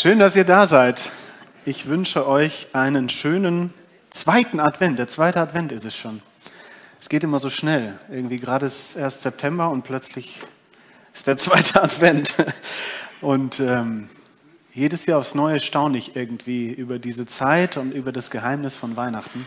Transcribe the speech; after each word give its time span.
Schön, 0.00 0.18
dass 0.18 0.34
ihr 0.34 0.44
da 0.44 0.66
seid. 0.66 1.10
Ich 1.66 1.84
wünsche 1.84 2.26
euch 2.26 2.68
einen 2.72 3.10
schönen 3.10 3.74
zweiten 4.08 4.58
Advent. 4.58 4.98
Der 4.98 5.08
zweite 5.08 5.42
Advent 5.42 5.72
ist 5.72 5.84
es 5.84 5.94
schon. 5.94 6.22
Es 6.98 7.10
geht 7.10 7.22
immer 7.22 7.38
so 7.38 7.50
schnell. 7.50 7.98
Irgendwie 8.08 8.38
gerade 8.38 8.64
ist 8.64 8.96
erst 8.96 9.20
September 9.20 9.68
und 9.68 9.82
plötzlich 9.82 10.38
ist 11.12 11.26
der 11.26 11.36
zweite 11.36 11.82
Advent. 11.82 12.34
Und 13.20 13.60
ähm, 13.60 14.08
jedes 14.72 15.04
Jahr 15.04 15.18
aufs 15.18 15.34
Neue 15.34 15.60
staune 15.60 15.98
ich 15.98 16.16
irgendwie 16.16 16.72
über 16.72 16.98
diese 16.98 17.26
Zeit 17.26 17.76
und 17.76 17.92
über 17.92 18.10
das 18.10 18.30
Geheimnis 18.30 18.76
von 18.76 18.96
Weihnachten. 18.96 19.46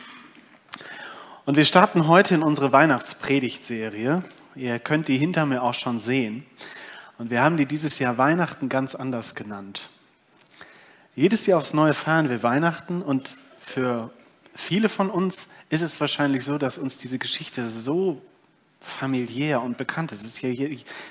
Und 1.45 1.57
wir 1.57 1.65
starten 1.65 2.07
heute 2.07 2.35
in 2.35 2.43
unsere 2.43 2.71
Weihnachtspredigtserie. 2.71 4.21
Ihr 4.53 4.77
könnt 4.77 5.07
die 5.07 5.17
hinter 5.17 5.47
mir 5.47 5.63
auch 5.63 5.73
schon 5.73 5.97
sehen. 5.97 6.45
Und 7.17 7.31
wir 7.31 7.41
haben 7.41 7.57
die 7.57 7.65
dieses 7.65 7.97
Jahr 7.97 8.19
Weihnachten 8.19 8.69
ganz 8.69 8.93
anders 8.93 9.33
genannt. 9.33 9.89
Jedes 11.15 11.45
Jahr 11.45 11.59
aufs 11.59 11.73
Neue 11.73 11.93
feiern 11.93 12.29
wir 12.29 12.41
Weihnachten 12.41 13.03
und 13.03 13.37
für 13.59 14.09
viele 14.55 14.89
von 14.89 15.11
uns 15.11 15.47
ist 15.69 15.81
es 15.81 16.01
wahrscheinlich 16.01 16.43
so, 16.43 16.57
dass 16.57 16.79
uns 16.79 16.97
diese 16.97 17.19
Geschichte 17.19 17.67
so 17.67 18.19
familiär 18.79 19.61
und 19.61 19.77
bekannt 19.77 20.11
ist. 20.11 20.21
Es 20.21 20.37
ist 20.37 20.41
ja 20.41 20.49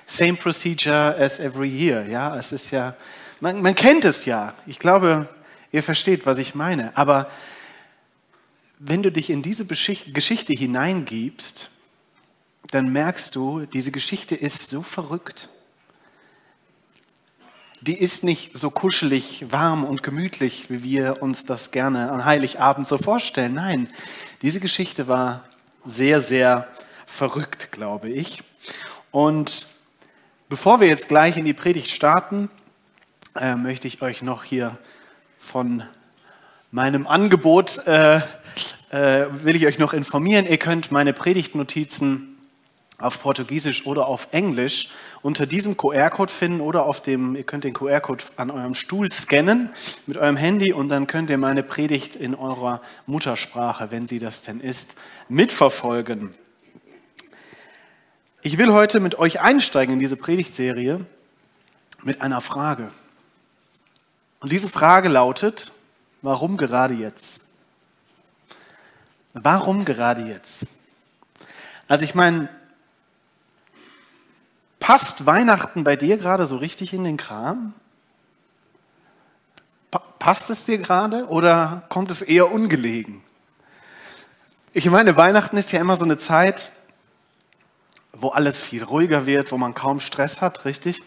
same 0.05 0.34
procedure 0.34 1.17
as 1.17 1.39
every 1.39 1.69
year. 1.69 2.05
Ja, 2.08 2.36
es 2.36 2.50
ist 2.50 2.73
ja, 2.73 2.97
man, 3.39 3.62
man 3.62 3.77
kennt 3.77 4.05
es 4.05 4.25
ja. 4.25 4.55
Ich 4.67 4.80
glaube, 4.80 5.28
ihr 5.70 5.84
versteht, 5.84 6.27
was 6.27 6.39
ich 6.39 6.56
meine. 6.56 6.97
Aber 6.97 7.30
wenn 8.80 9.05
du 9.05 9.12
dich 9.12 9.30
in 9.30 9.42
diese 9.42 9.64
Geschichte 9.67 10.53
hineingibst, 10.53 11.70
dann 12.73 12.92
merkst 12.92 13.36
du, 13.36 13.67
diese 13.67 13.92
Geschichte 13.92 14.34
ist 14.34 14.69
so 14.69 14.83
verrückt 14.83 15.48
die 17.83 17.99
ist 17.99 18.23
nicht 18.23 18.57
so 18.57 18.71
kuschelig, 18.71 19.47
warm 19.51 19.85
und 19.85 20.05
gemütlich, 20.05 20.71
wie 20.71 20.85
wir 20.85 21.21
uns 21.21 21.47
das 21.47 21.73
gerne 21.73 22.13
an 22.13 22.25
Heiligabend 22.25 22.87
so 22.87 22.97
vorstellen. 22.97 23.55
Nein, 23.55 23.89
diese 24.41 24.61
Geschichte 24.61 25.09
war 25.09 25.45
sehr, 25.85 26.21
sehr 26.21 26.69
verrückt, 27.07 27.73
glaube 27.73 28.09
ich. 28.09 28.45
Und 29.11 29.67
bevor 30.49 30.81
wir 30.81 30.87
jetzt 30.87 31.09
gleich 31.09 31.37
in 31.37 31.45
die 31.45 31.55
Predigt 31.55 31.91
starten, 31.91 32.51
äh, 33.35 33.57
möchte 33.57 33.89
ich 33.89 34.01
euch 34.01 34.23
noch 34.23 34.45
hier 34.45 34.79
von 35.37 35.83
meinem 36.71 37.09
Angebot, 37.09 37.85
äh, 37.89 38.19
äh, 38.91 39.27
will 39.33 39.57
ich 39.57 39.67
euch 39.67 39.81
noch 39.81 39.93
informieren. 39.93 40.47
Ihr 40.47 40.59
könnt 40.59 40.93
meine 40.93 41.13
Predigtnotizen 41.13 42.32
auf 43.03 43.20
Portugiesisch 43.20 43.86
oder 43.86 44.06
auf 44.06 44.28
Englisch 44.33 44.91
unter 45.22 45.46
diesem 45.46 45.77
QR-Code 45.77 46.33
finden 46.33 46.61
oder 46.61 46.86
auf 46.86 47.02
dem, 47.02 47.36
ihr 47.36 47.42
könnt 47.42 47.64
den 47.64 47.74
QR-Code 47.74 48.24
an 48.36 48.51
eurem 48.51 48.74
Stuhl 48.74 49.11
scannen 49.11 49.70
mit 50.07 50.17
eurem 50.17 50.36
Handy 50.36 50.73
und 50.73 50.89
dann 50.89 51.07
könnt 51.07 51.29
ihr 51.30 51.39
meine 51.39 51.62
Predigt 51.62 52.17
in 52.17 52.35
eurer 52.35 52.80
Muttersprache, 53.07 53.91
wenn 53.91 54.07
sie 54.07 54.18
das 54.18 54.42
denn 54.42 54.61
ist, 54.61 54.95
mitverfolgen. 55.29 56.35
Ich 58.42 58.58
will 58.58 58.73
heute 58.73 59.01
mit 59.01 59.18
euch 59.18 59.41
einsteigen 59.41 59.95
in 59.95 59.98
diese 59.98 60.17
Predigtserie 60.17 61.05
mit 62.02 62.23
einer 62.23 62.41
Frage. 62.41 62.91
Und 64.41 64.51
diese 64.51 64.68
Frage 64.68 65.08
lautet, 65.08 65.73
warum 66.23 66.57
gerade 66.57 66.95
jetzt? 66.95 67.41
Warum 69.35 69.85
gerade 69.85 70.23
jetzt? 70.23 70.67
Also 71.86 72.05
ich 72.05 72.14
meine, 72.14 72.48
Passt 74.83 75.27
Weihnachten 75.27 75.85
bei 75.85 75.95
dir 75.95 76.19
gerade 76.19 76.45
so 76.48 76.57
richtig 76.57 76.93
in 76.93 77.05
den 77.05 77.17
Kram? 77.17 77.73
passt 80.19 80.51
es 80.51 80.65
dir 80.65 80.79
gerade 80.79 81.27
oder 81.29 81.85
kommt 81.89 82.11
es 82.11 82.20
eher 82.20 82.51
ungelegen? 82.51 83.23
Ich 84.73 84.91
meine, 84.91 85.17
Weihnachten 85.17 85.57
ist 85.57 85.71
ja 85.71 85.81
immer 85.81 85.97
so 85.97 86.05
eine 86.05 86.17
Zeit, 86.17 86.73
wo 88.13 88.31
alles 88.31 88.61
viel 88.61 88.83
ruhiger 88.83 89.25
wird, 89.25 89.53
wo 89.53 89.57
man 89.57 89.75
kaum 89.75 90.01
Stress 90.01 90.41
hat, 90.41 90.65
richtig? 90.65 91.05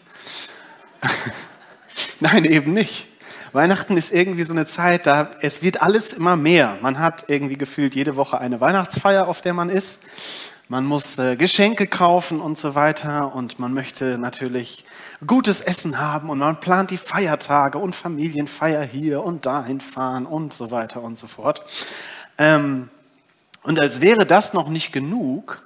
Nein, 2.20 2.46
eben 2.46 2.72
nicht. 2.72 3.08
Weihnachten 3.52 3.98
ist 3.98 4.10
irgendwie 4.10 4.44
so 4.44 4.54
eine 4.54 4.64
Zeit, 4.64 5.06
da 5.06 5.30
es 5.42 5.60
wird 5.60 5.82
alles 5.82 6.14
immer 6.14 6.36
mehr. 6.36 6.78
Man 6.80 6.98
hat 6.98 7.26
irgendwie 7.28 7.58
gefühlt 7.58 7.94
jede 7.94 8.16
Woche 8.16 8.38
eine 8.38 8.60
Weihnachtsfeier, 8.60 9.28
auf 9.28 9.42
der 9.42 9.52
man 9.52 9.68
ist 9.68 10.00
man 10.68 10.84
muss 10.84 11.18
äh, 11.18 11.36
Geschenke 11.36 11.86
kaufen 11.86 12.40
und 12.40 12.58
so 12.58 12.74
weiter 12.74 13.34
und 13.34 13.58
man 13.58 13.72
möchte 13.72 14.18
natürlich 14.18 14.84
gutes 15.24 15.60
Essen 15.60 16.00
haben 16.00 16.28
und 16.28 16.40
man 16.40 16.58
plant 16.58 16.90
die 16.90 16.96
Feiertage 16.96 17.78
und 17.78 17.94
Familienfeier 17.94 18.82
hier 18.82 19.22
und 19.22 19.46
dahin 19.46 19.80
fahren 19.80 20.26
und 20.26 20.52
so 20.52 20.70
weiter 20.72 21.04
und 21.04 21.16
so 21.16 21.28
fort. 21.28 21.62
Ähm, 22.38 22.88
und 23.62 23.78
als 23.78 24.00
wäre 24.00 24.26
das 24.26 24.54
noch 24.54 24.68
nicht 24.68 24.92
genug, 24.92 25.62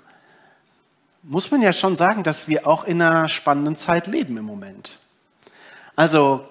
muss 1.22 1.50
man 1.50 1.62
ja 1.62 1.72
schon 1.72 1.96
sagen, 1.96 2.22
dass 2.22 2.46
wir 2.48 2.66
auch 2.66 2.84
in 2.84 3.00
einer 3.00 3.28
spannenden 3.28 3.76
Zeit 3.76 4.06
leben 4.06 4.36
im 4.36 4.44
Moment. 4.44 4.98
Also, 5.96 6.46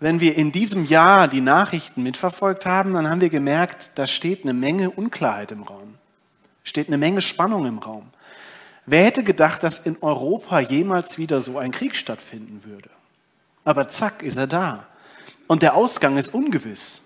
wenn 0.00 0.20
wir 0.20 0.36
in 0.36 0.52
diesem 0.52 0.84
Jahr 0.84 1.28
die 1.28 1.40
Nachrichten 1.40 2.02
mitverfolgt 2.02 2.66
haben, 2.66 2.92
dann 2.92 3.08
haben 3.08 3.22
wir 3.22 3.30
gemerkt, 3.30 3.92
da 3.94 4.06
steht 4.06 4.42
eine 4.42 4.52
Menge 4.52 4.90
Unklarheit 4.90 5.52
im 5.52 5.62
Raum 5.62 5.94
steht 6.64 6.88
eine 6.88 6.98
Menge 6.98 7.20
Spannung 7.20 7.66
im 7.66 7.78
Raum. 7.78 8.10
Wer 8.86 9.04
hätte 9.04 9.22
gedacht, 9.22 9.62
dass 9.62 9.86
in 9.86 9.96
Europa 10.02 10.58
jemals 10.60 11.16
wieder 11.16 11.40
so 11.40 11.58
ein 11.58 11.70
Krieg 11.70 11.94
stattfinden 11.96 12.64
würde? 12.64 12.90
Aber 13.64 13.88
zack, 13.88 14.22
ist 14.22 14.36
er 14.36 14.46
da. 14.46 14.86
Und 15.46 15.62
der 15.62 15.74
Ausgang 15.74 16.16
ist 16.16 16.34
ungewiss. 16.34 17.02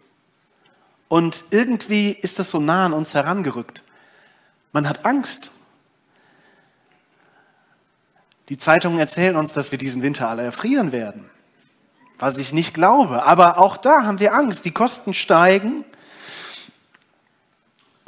Und 1.08 1.44
irgendwie 1.50 2.10
ist 2.10 2.38
das 2.38 2.50
so 2.50 2.58
nah 2.58 2.86
an 2.86 2.92
uns 2.92 3.14
herangerückt. 3.14 3.82
Man 4.72 4.88
hat 4.88 5.04
Angst. 5.04 5.52
Die 8.48 8.58
Zeitungen 8.58 8.98
erzählen 8.98 9.36
uns, 9.36 9.52
dass 9.52 9.72
wir 9.72 9.78
diesen 9.78 10.02
Winter 10.02 10.28
alle 10.28 10.42
erfrieren 10.42 10.92
werden. 10.92 11.28
Was 12.18 12.38
ich 12.38 12.52
nicht 12.52 12.74
glaube. 12.74 13.22
Aber 13.24 13.58
auch 13.58 13.76
da 13.76 14.04
haben 14.04 14.20
wir 14.20 14.34
Angst. 14.34 14.64
Die 14.64 14.72
Kosten 14.72 15.14
steigen. 15.14 15.84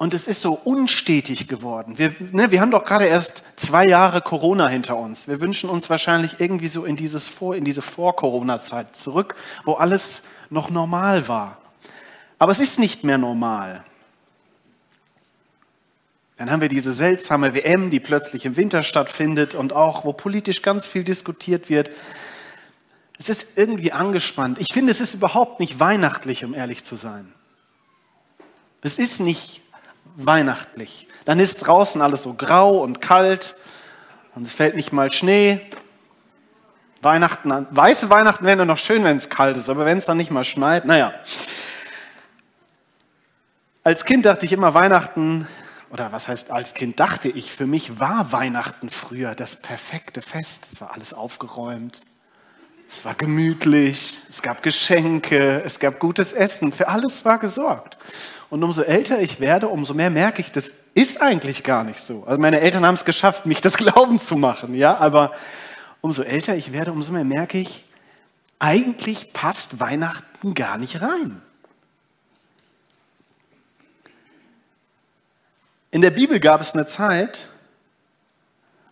Und 0.01 0.15
es 0.15 0.27
ist 0.27 0.41
so 0.41 0.55
unstetig 0.55 1.47
geworden. 1.47 1.99
Wir, 1.99 2.15
ne, 2.33 2.51
wir 2.51 2.63
haben 2.63 2.71
doch 2.71 2.87
gerade 2.87 3.05
erst 3.05 3.43
zwei 3.57 3.87
Jahre 3.87 4.23
Corona 4.23 4.67
hinter 4.67 4.97
uns. 4.97 5.29
Wir 5.29 5.43
wünschen 5.43 5.69
uns 5.69 5.91
wahrscheinlich 5.91 6.41
irgendwie 6.41 6.69
so 6.69 6.87
in, 6.87 6.97
dieses 6.97 7.29
Vor, 7.29 7.55
in 7.55 7.65
diese 7.65 7.83
Vor-Corona-Zeit 7.83 8.97
zurück, 8.97 9.35
wo 9.67 9.75
alles 9.75 10.23
noch 10.49 10.71
normal 10.71 11.29
war. 11.29 11.59
Aber 12.39 12.51
es 12.51 12.61
ist 12.61 12.79
nicht 12.79 13.05
mehr 13.05 13.19
normal. 13.19 13.85
Dann 16.39 16.51
haben 16.51 16.63
wir 16.63 16.71
diese 16.71 16.93
seltsame 16.93 17.53
WM, 17.53 17.91
die 17.91 18.01
plötzlich 18.01 18.47
im 18.47 18.57
Winter 18.57 18.83
stattfindet 18.83 19.55
und 19.55 19.75
auch, 19.75 20.07
wo 20.07 20.15
politisch 20.15 20.63
ganz 20.63 20.87
viel 20.87 21.05
diskutiert 21.05 21.69
wird. 21.69 21.91
Es 23.19 23.29
ist 23.29 23.59
irgendwie 23.59 23.93
angespannt. 23.93 24.61
Ich 24.61 24.73
finde, 24.73 24.93
es 24.93 25.03
ist 25.03 25.13
überhaupt 25.13 25.61
nicht 25.61 25.79
weihnachtlich, 25.79 26.43
um 26.43 26.55
ehrlich 26.55 26.85
zu 26.85 26.97
sein. 26.97 27.31
Es 28.81 28.99
ist 28.99 29.21
nicht 29.21 29.61
weihnachtlich. 30.17 31.07
Dann 31.25 31.39
ist 31.39 31.59
draußen 31.59 32.01
alles 32.03 32.23
so 32.23 32.35
grau 32.35 32.79
und 32.83 33.01
kalt 33.01 33.55
und 34.35 34.47
es 34.47 34.53
fällt 34.53 34.77
nicht 34.77 34.93
mal 34.93 35.11
Schnee. 35.11 35.61
Weihnachten, 37.03 37.67
weiße 37.71 38.11
Weihnachten 38.11 38.45
wären 38.45 38.67
noch 38.69 38.79
schön, 38.79 39.05
wenn 39.05 39.17
es 39.17 39.31
kalt 39.31 39.57
ist, 39.57 39.71
aber 39.71 39.87
wenn 39.87 39.99
es 39.99 40.05
dann 40.05 40.19
nicht 40.19 40.31
mal 40.31 40.45
schneit, 40.45 40.85
naja. 40.85 41.15
Als 43.83 44.05
Kind 44.05 44.27
dachte 44.27 44.45
ich 44.45 44.53
immer, 44.53 44.75
Weihnachten, 44.75 45.47
oder 45.91 46.13
was 46.13 46.29
heißt 46.29 46.51
als 46.51 46.75
Kind 46.75 47.01
dachte 47.01 47.29
ich, 47.29 47.51
für 47.51 47.67
mich 47.67 47.99
war 47.99 48.33
Weihnachten 48.33 48.91
früher 48.91 49.35
das 49.35 49.57
perfekte 49.57 50.21
Fest. 50.21 50.69
Es 50.73 50.81
war 50.81 50.93
alles 50.93 51.15
aufgeräumt, 51.15 52.03
es 52.89 53.05
war 53.05 53.15
gemütlich, 53.15 54.21
es 54.29 54.43
gab 54.43 54.63
Geschenke, 54.63 55.63
es 55.65 55.79
gab 55.79 55.99
gutes 55.99 56.33
Essen, 56.33 56.73
für 56.73 56.89
alles 56.89 57.25
war 57.25 57.39
gesorgt. 57.39 57.97
Und 58.51 58.65
umso 58.65 58.83
älter 58.83 59.21
ich 59.21 59.39
werde, 59.39 59.69
umso 59.69 59.95
mehr 59.95 60.11
merke 60.11 60.41
ich, 60.41 60.51
das 60.51 60.73
ist 60.95 61.23
eigentlich 61.23 61.63
gar 61.63 61.85
nicht 61.85 62.01
so. 62.01 62.25
Also 62.27 62.41
meine 62.41 62.61
Eltern 62.61 62.85
haben 62.85 62.97
es 62.97 63.05
geschafft, 63.05 63.47
mich 63.47 63.61
das 63.61 63.77
Glauben 63.77 64.19
zu 64.19 64.37
machen, 64.37 64.75
ja, 64.75 64.97
aber 64.97 65.33
umso 66.01 66.23
älter 66.23 66.57
ich 66.57 66.73
werde, 66.73 66.93
umso 66.93 67.13
mehr 67.13 67.25
merke 67.25 67.59
ich, 67.59 67.85
eigentlich 68.59 69.33
passt 69.33 69.81
Weihnachten 69.81 70.55
gar 70.55 70.79
nicht 70.79 71.01
rein. 71.01 71.41
In 75.93 76.03
der 76.03 76.11
Bibel 76.11 76.41
gab 76.41 76.61
es 76.61 76.75
eine 76.75 76.87
Zeit, 76.87 77.49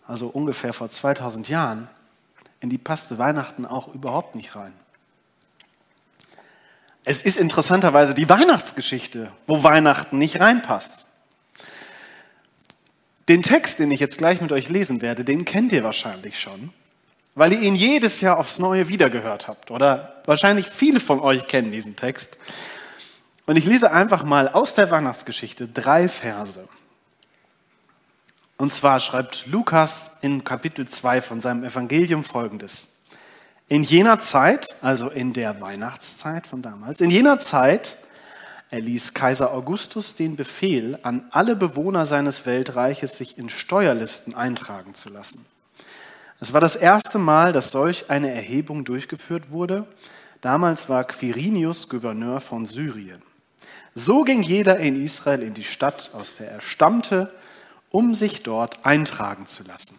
also 0.06 0.28
ungefähr 0.28 0.72
vor 0.72 0.88
2000 0.88 1.48
Jahren, 1.48 1.88
in 2.60 2.70
die 2.70 2.78
passte 2.78 3.18
Weihnachten 3.18 3.66
auch 3.66 3.92
überhaupt 3.94 4.34
nicht 4.34 4.56
rein. 4.56 4.72
Es 7.10 7.22
ist 7.22 7.38
interessanterweise 7.38 8.12
die 8.12 8.28
Weihnachtsgeschichte, 8.28 9.32
wo 9.46 9.62
Weihnachten 9.62 10.18
nicht 10.18 10.40
reinpasst. 10.40 11.08
Den 13.30 13.42
Text, 13.42 13.78
den 13.78 13.90
ich 13.90 13.98
jetzt 13.98 14.18
gleich 14.18 14.42
mit 14.42 14.52
euch 14.52 14.68
lesen 14.68 15.00
werde, 15.00 15.24
den 15.24 15.46
kennt 15.46 15.72
ihr 15.72 15.82
wahrscheinlich 15.82 16.38
schon. 16.38 16.70
weil 17.34 17.54
ihr 17.54 17.60
ihn 17.60 17.76
jedes 17.76 18.20
Jahr 18.20 18.36
aufs 18.36 18.58
Neue 18.58 18.88
wiedergehört 18.88 19.48
habt. 19.48 19.70
Oder 19.70 20.20
wahrscheinlich 20.26 20.66
viele 20.68 21.00
von 21.00 21.20
euch 21.20 21.46
kennen 21.46 21.72
diesen 21.72 21.96
Text. 21.96 22.36
Und 23.46 23.56
ich 23.56 23.64
lese 23.64 23.90
einfach 23.90 24.24
mal 24.24 24.48
aus 24.48 24.74
der 24.74 24.90
Weihnachtsgeschichte 24.90 25.66
drei 25.66 26.08
Verse. 26.08 26.68
Und 28.58 28.70
zwar 28.70 29.00
schreibt 29.00 29.46
Lukas 29.46 30.18
in 30.20 30.44
Kapitel 30.44 30.86
2 30.86 31.22
von 31.22 31.40
seinem 31.40 31.64
Evangelium 31.64 32.22
folgendes. 32.22 32.97
In 33.70 33.82
jener 33.82 34.18
Zeit, 34.18 34.66
also 34.80 35.10
in 35.10 35.34
der 35.34 35.60
Weihnachtszeit 35.60 36.46
von 36.46 36.62
damals, 36.62 37.02
in 37.02 37.10
jener 37.10 37.38
Zeit 37.38 37.98
erließ 38.70 39.12
Kaiser 39.12 39.52
Augustus 39.52 40.14
den 40.14 40.36
Befehl 40.36 40.98
an 41.02 41.26
alle 41.32 41.54
Bewohner 41.54 42.06
seines 42.06 42.46
Weltreiches, 42.46 43.18
sich 43.18 43.36
in 43.36 43.50
Steuerlisten 43.50 44.34
eintragen 44.34 44.94
zu 44.94 45.10
lassen. 45.10 45.44
Es 46.40 46.54
war 46.54 46.62
das 46.62 46.76
erste 46.76 47.18
Mal, 47.18 47.52
dass 47.52 47.70
solch 47.70 48.08
eine 48.08 48.30
Erhebung 48.30 48.86
durchgeführt 48.86 49.50
wurde. 49.50 49.86
Damals 50.40 50.88
war 50.88 51.04
Quirinius 51.04 51.90
Gouverneur 51.90 52.40
von 52.40 52.64
Syrien. 52.64 53.20
So 53.94 54.22
ging 54.22 54.42
jeder 54.42 54.78
in 54.78 55.02
Israel 55.02 55.42
in 55.42 55.52
die 55.52 55.64
Stadt, 55.64 56.12
aus 56.14 56.34
der 56.34 56.50
er 56.50 56.62
stammte, 56.62 57.34
um 57.90 58.14
sich 58.14 58.42
dort 58.42 58.86
eintragen 58.86 59.44
zu 59.44 59.62
lassen. 59.64 59.98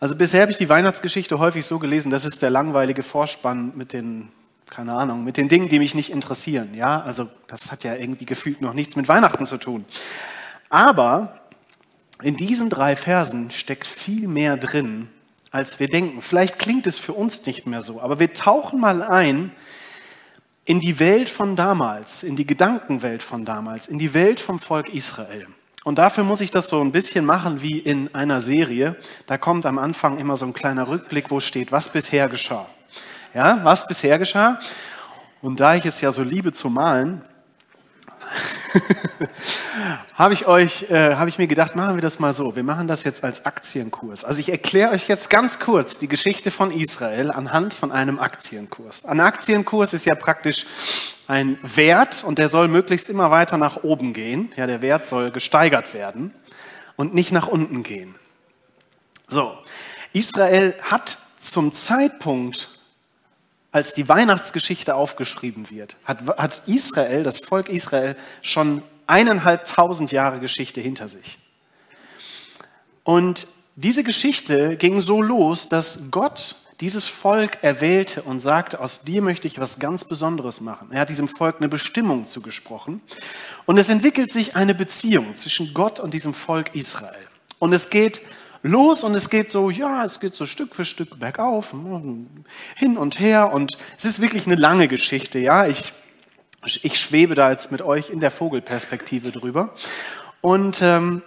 Also 0.00 0.16
bisher 0.16 0.40
habe 0.40 0.50
ich 0.50 0.56
die 0.56 0.70
Weihnachtsgeschichte 0.70 1.38
häufig 1.38 1.66
so 1.66 1.78
gelesen, 1.78 2.10
das 2.10 2.24
ist 2.24 2.40
der 2.40 2.48
langweilige 2.48 3.02
Vorspann 3.02 3.72
mit 3.76 3.92
den, 3.92 4.30
keine 4.70 4.94
Ahnung, 4.94 5.24
mit 5.24 5.36
den 5.36 5.48
Dingen, 5.48 5.68
die 5.68 5.78
mich 5.78 5.94
nicht 5.94 6.08
interessieren. 6.08 6.72
Ja, 6.74 7.02
also 7.02 7.28
das 7.46 7.70
hat 7.70 7.84
ja 7.84 7.94
irgendwie 7.94 8.24
gefühlt 8.24 8.62
noch 8.62 8.72
nichts 8.72 8.96
mit 8.96 9.08
Weihnachten 9.08 9.44
zu 9.44 9.58
tun. 9.58 9.84
Aber 10.70 11.38
in 12.22 12.34
diesen 12.34 12.70
drei 12.70 12.96
Versen 12.96 13.50
steckt 13.50 13.86
viel 13.86 14.26
mehr 14.26 14.56
drin, 14.56 15.10
als 15.50 15.80
wir 15.80 15.88
denken. 15.88 16.22
Vielleicht 16.22 16.58
klingt 16.58 16.86
es 16.86 16.98
für 16.98 17.12
uns 17.12 17.44
nicht 17.44 17.66
mehr 17.66 17.82
so, 17.82 18.00
aber 18.00 18.18
wir 18.18 18.32
tauchen 18.32 18.80
mal 18.80 19.02
ein 19.02 19.52
in 20.64 20.80
die 20.80 20.98
Welt 20.98 21.28
von 21.28 21.56
damals, 21.56 22.22
in 22.22 22.36
die 22.36 22.46
Gedankenwelt 22.46 23.22
von 23.22 23.44
damals, 23.44 23.86
in 23.86 23.98
die 23.98 24.14
Welt 24.14 24.40
vom 24.40 24.60
Volk 24.60 24.88
Israel. 24.88 25.46
Und 25.82 25.98
dafür 25.98 26.24
muss 26.24 26.42
ich 26.42 26.50
das 26.50 26.68
so 26.68 26.80
ein 26.82 26.92
bisschen 26.92 27.24
machen 27.24 27.62
wie 27.62 27.78
in 27.78 28.14
einer 28.14 28.40
Serie. 28.40 28.96
Da 29.26 29.38
kommt 29.38 29.64
am 29.64 29.78
Anfang 29.78 30.18
immer 30.18 30.36
so 30.36 30.44
ein 30.44 30.52
kleiner 30.52 30.88
Rückblick, 30.88 31.30
wo 31.30 31.40
steht, 31.40 31.72
was 31.72 31.88
bisher 31.88 32.28
geschah. 32.28 32.66
Ja, 33.32 33.64
was 33.64 33.86
bisher 33.86 34.18
geschah. 34.18 34.60
Und 35.40 35.60
da 35.60 35.74
ich 35.76 35.86
es 35.86 36.02
ja 36.02 36.12
so 36.12 36.22
liebe 36.22 36.52
zu 36.52 36.68
malen, 36.68 37.22
habe 40.14 40.34
ich 40.34 40.46
euch, 40.46 40.90
äh, 40.90 41.14
habe 41.14 41.30
ich 41.30 41.38
mir 41.38 41.46
gedacht, 41.46 41.76
machen 41.76 41.94
wir 41.94 42.02
das 42.02 42.18
mal 42.18 42.32
so. 42.32 42.54
Wir 42.56 42.62
machen 42.62 42.86
das 42.86 43.04
jetzt 43.04 43.24
als 43.24 43.46
Aktienkurs. 43.46 44.24
Also 44.24 44.40
ich 44.40 44.50
erkläre 44.50 44.92
euch 44.92 45.08
jetzt 45.08 45.30
ganz 45.30 45.58
kurz 45.58 45.98
die 45.98 46.08
Geschichte 46.08 46.50
von 46.50 46.70
Israel 46.70 47.30
anhand 47.30 47.72
von 47.72 47.90
einem 47.90 48.18
Aktienkurs. 48.18 49.06
Ein 49.06 49.20
Aktienkurs 49.20 49.94
ist 49.94 50.04
ja 50.04 50.14
praktisch 50.14 50.66
ein 51.30 51.58
Wert 51.62 52.24
und 52.24 52.38
der 52.38 52.48
soll 52.48 52.66
möglichst 52.66 53.08
immer 53.08 53.30
weiter 53.30 53.56
nach 53.56 53.84
oben 53.84 54.12
gehen. 54.12 54.52
Ja, 54.56 54.66
der 54.66 54.82
Wert 54.82 55.06
soll 55.06 55.30
gesteigert 55.30 55.94
werden 55.94 56.34
und 56.96 57.14
nicht 57.14 57.30
nach 57.30 57.46
unten 57.46 57.84
gehen. 57.84 58.16
So, 59.28 59.56
Israel 60.12 60.74
hat 60.82 61.16
zum 61.38 61.72
Zeitpunkt 61.72 62.70
als 63.70 63.94
die 63.94 64.08
Weihnachtsgeschichte 64.08 64.96
aufgeschrieben 64.96 65.70
wird, 65.70 65.94
hat, 66.04 66.26
hat 66.36 66.62
Israel, 66.66 67.22
das 67.22 67.38
Volk 67.38 67.68
Israel, 67.68 68.16
schon 68.42 68.82
eineinhalbtausend 69.06 70.10
Jahre 70.10 70.40
Geschichte 70.40 70.80
hinter 70.80 71.08
sich. 71.08 71.38
Und 73.04 73.46
diese 73.76 74.02
Geschichte 74.02 74.76
ging 74.76 75.00
so 75.00 75.22
los, 75.22 75.68
dass 75.68 76.10
Gott 76.10 76.56
dieses 76.80 77.08
Volk 77.08 77.58
erwählte 77.62 78.22
und 78.22 78.40
sagte, 78.40 78.80
aus 78.80 79.02
dir 79.02 79.20
möchte 79.20 79.46
ich 79.46 79.60
was 79.60 79.78
ganz 79.78 80.04
Besonderes 80.04 80.60
machen. 80.60 80.88
Er 80.90 81.00
hat 81.00 81.10
diesem 81.10 81.28
Volk 81.28 81.56
eine 81.58 81.68
Bestimmung 81.68 82.26
zugesprochen. 82.26 83.02
Und 83.66 83.76
es 83.76 83.90
entwickelt 83.90 84.32
sich 84.32 84.56
eine 84.56 84.74
Beziehung 84.74 85.34
zwischen 85.34 85.74
Gott 85.74 86.00
und 86.00 86.14
diesem 86.14 86.32
Volk 86.32 86.74
Israel. 86.74 87.26
Und 87.58 87.72
es 87.74 87.90
geht 87.90 88.22
los 88.62 89.04
und 89.04 89.14
es 89.14 89.28
geht 89.30 89.50
so, 89.50 89.70
ja, 89.70 90.04
es 90.04 90.20
geht 90.20 90.34
so 90.34 90.46
Stück 90.46 90.74
für 90.74 90.84
Stück 90.84 91.18
bergauf, 91.18 91.74
hin 92.76 92.96
und 92.96 93.20
her 93.20 93.52
und 93.52 93.76
es 93.98 94.04
ist 94.04 94.20
wirklich 94.20 94.46
eine 94.46 94.56
lange 94.56 94.88
Geschichte, 94.88 95.38
ja. 95.38 95.66
Ich, 95.66 95.92
ich 96.64 96.98
schwebe 96.98 97.34
da 97.34 97.50
jetzt 97.50 97.72
mit 97.72 97.82
euch 97.82 98.10
in 98.10 98.20
der 98.20 98.30
Vogelperspektive 98.30 99.30
drüber. 99.30 99.74
Und 100.40 100.80
ähm, 100.82 101.22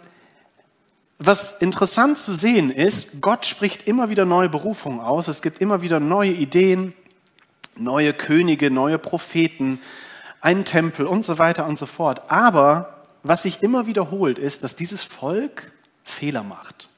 was 1.19 1.53
interessant 1.61 2.17
zu 2.17 2.33
sehen 2.33 2.69
ist, 2.69 3.21
Gott 3.21 3.45
spricht 3.45 3.87
immer 3.87 4.09
wieder 4.09 4.25
neue 4.25 4.49
Berufungen 4.49 4.99
aus, 4.99 5.27
es 5.27 5.41
gibt 5.41 5.59
immer 5.59 5.81
wieder 5.81 5.99
neue 5.99 6.31
Ideen, 6.31 6.93
neue 7.77 8.13
Könige, 8.13 8.71
neue 8.71 8.97
Propheten, 8.97 9.79
einen 10.41 10.65
Tempel 10.65 11.07
und 11.07 11.23
so 11.23 11.39
weiter 11.39 11.65
und 11.65 11.77
so 11.77 11.85
fort. 11.85 12.29
Aber 12.29 13.03
was 13.23 13.43
sich 13.43 13.63
immer 13.63 13.87
wiederholt 13.87 14.37
ist, 14.37 14.63
dass 14.63 14.75
dieses 14.75 15.03
Volk 15.03 15.71
Fehler 16.03 16.43
macht. 16.43 16.89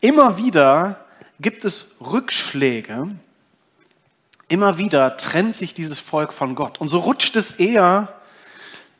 Immer 0.00 0.36
wieder 0.36 1.04
gibt 1.40 1.64
es 1.64 1.96
Rückschläge. 2.00 3.16
Immer 4.48 4.76
wieder 4.76 5.16
trennt 5.16 5.56
sich 5.56 5.72
dieses 5.72 5.98
Volk 5.98 6.32
von 6.32 6.54
Gott. 6.54 6.78
Und 6.78 6.88
so 6.88 6.98
rutscht 6.98 7.34
es 7.36 7.52
eher 7.52 8.12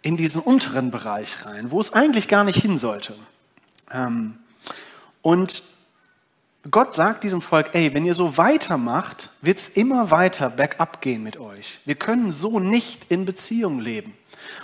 in 0.01 0.17
diesen 0.17 0.41
unteren 0.41 0.91
Bereich 0.91 1.45
rein, 1.45 1.71
wo 1.71 1.81
es 1.81 1.93
eigentlich 1.93 2.29
gar 2.29 2.45
nicht 2.45 2.61
hin 2.61 2.79
sollte. 2.79 3.15
Ähm, 3.95 4.35
und 5.23 5.63
Gott 6.71 6.95
sagt 6.95 7.25
diesem 7.25 7.41
Volk, 7.41 7.71
ey, 7.75 7.93
wenn 7.95 8.05
ihr 8.05 8.15
so 8.15 8.37
weitermacht, 8.37 9.31
wird 9.43 9.59
es 9.59 9.69
immer 9.69 10.11
weiter 10.11 10.51
bergab 10.51 11.01
gehen 11.01 11.23
mit 11.23 11.37
euch. 11.37 11.81
Wir 11.85 11.95
können 11.95 12.31
so 12.33 12.59
nicht 12.59 13.11
in 13.11 13.25
Beziehung 13.25 13.81
leben. 13.81 14.15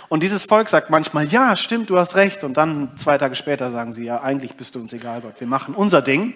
Und 0.09 0.23
dieses 0.23 0.45
Volk 0.45 0.67
sagt 0.69 0.89
manchmal, 0.89 1.27
ja, 1.27 1.55
stimmt, 1.55 1.89
du 1.89 1.97
hast 1.97 2.15
recht. 2.15 2.43
Und 2.43 2.57
dann 2.57 2.97
zwei 2.97 3.17
Tage 3.17 3.35
später 3.35 3.71
sagen 3.71 3.93
sie, 3.93 4.03
ja, 4.03 4.21
eigentlich 4.21 4.55
bist 4.55 4.75
du 4.75 4.79
uns 4.79 4.93
egal, 4.93 5.21
Gott, 5.21 5.39
wir 5.39 5.47
machen 5.47 5.75
unser 5.75 6.01
Ding. 6.01 6.33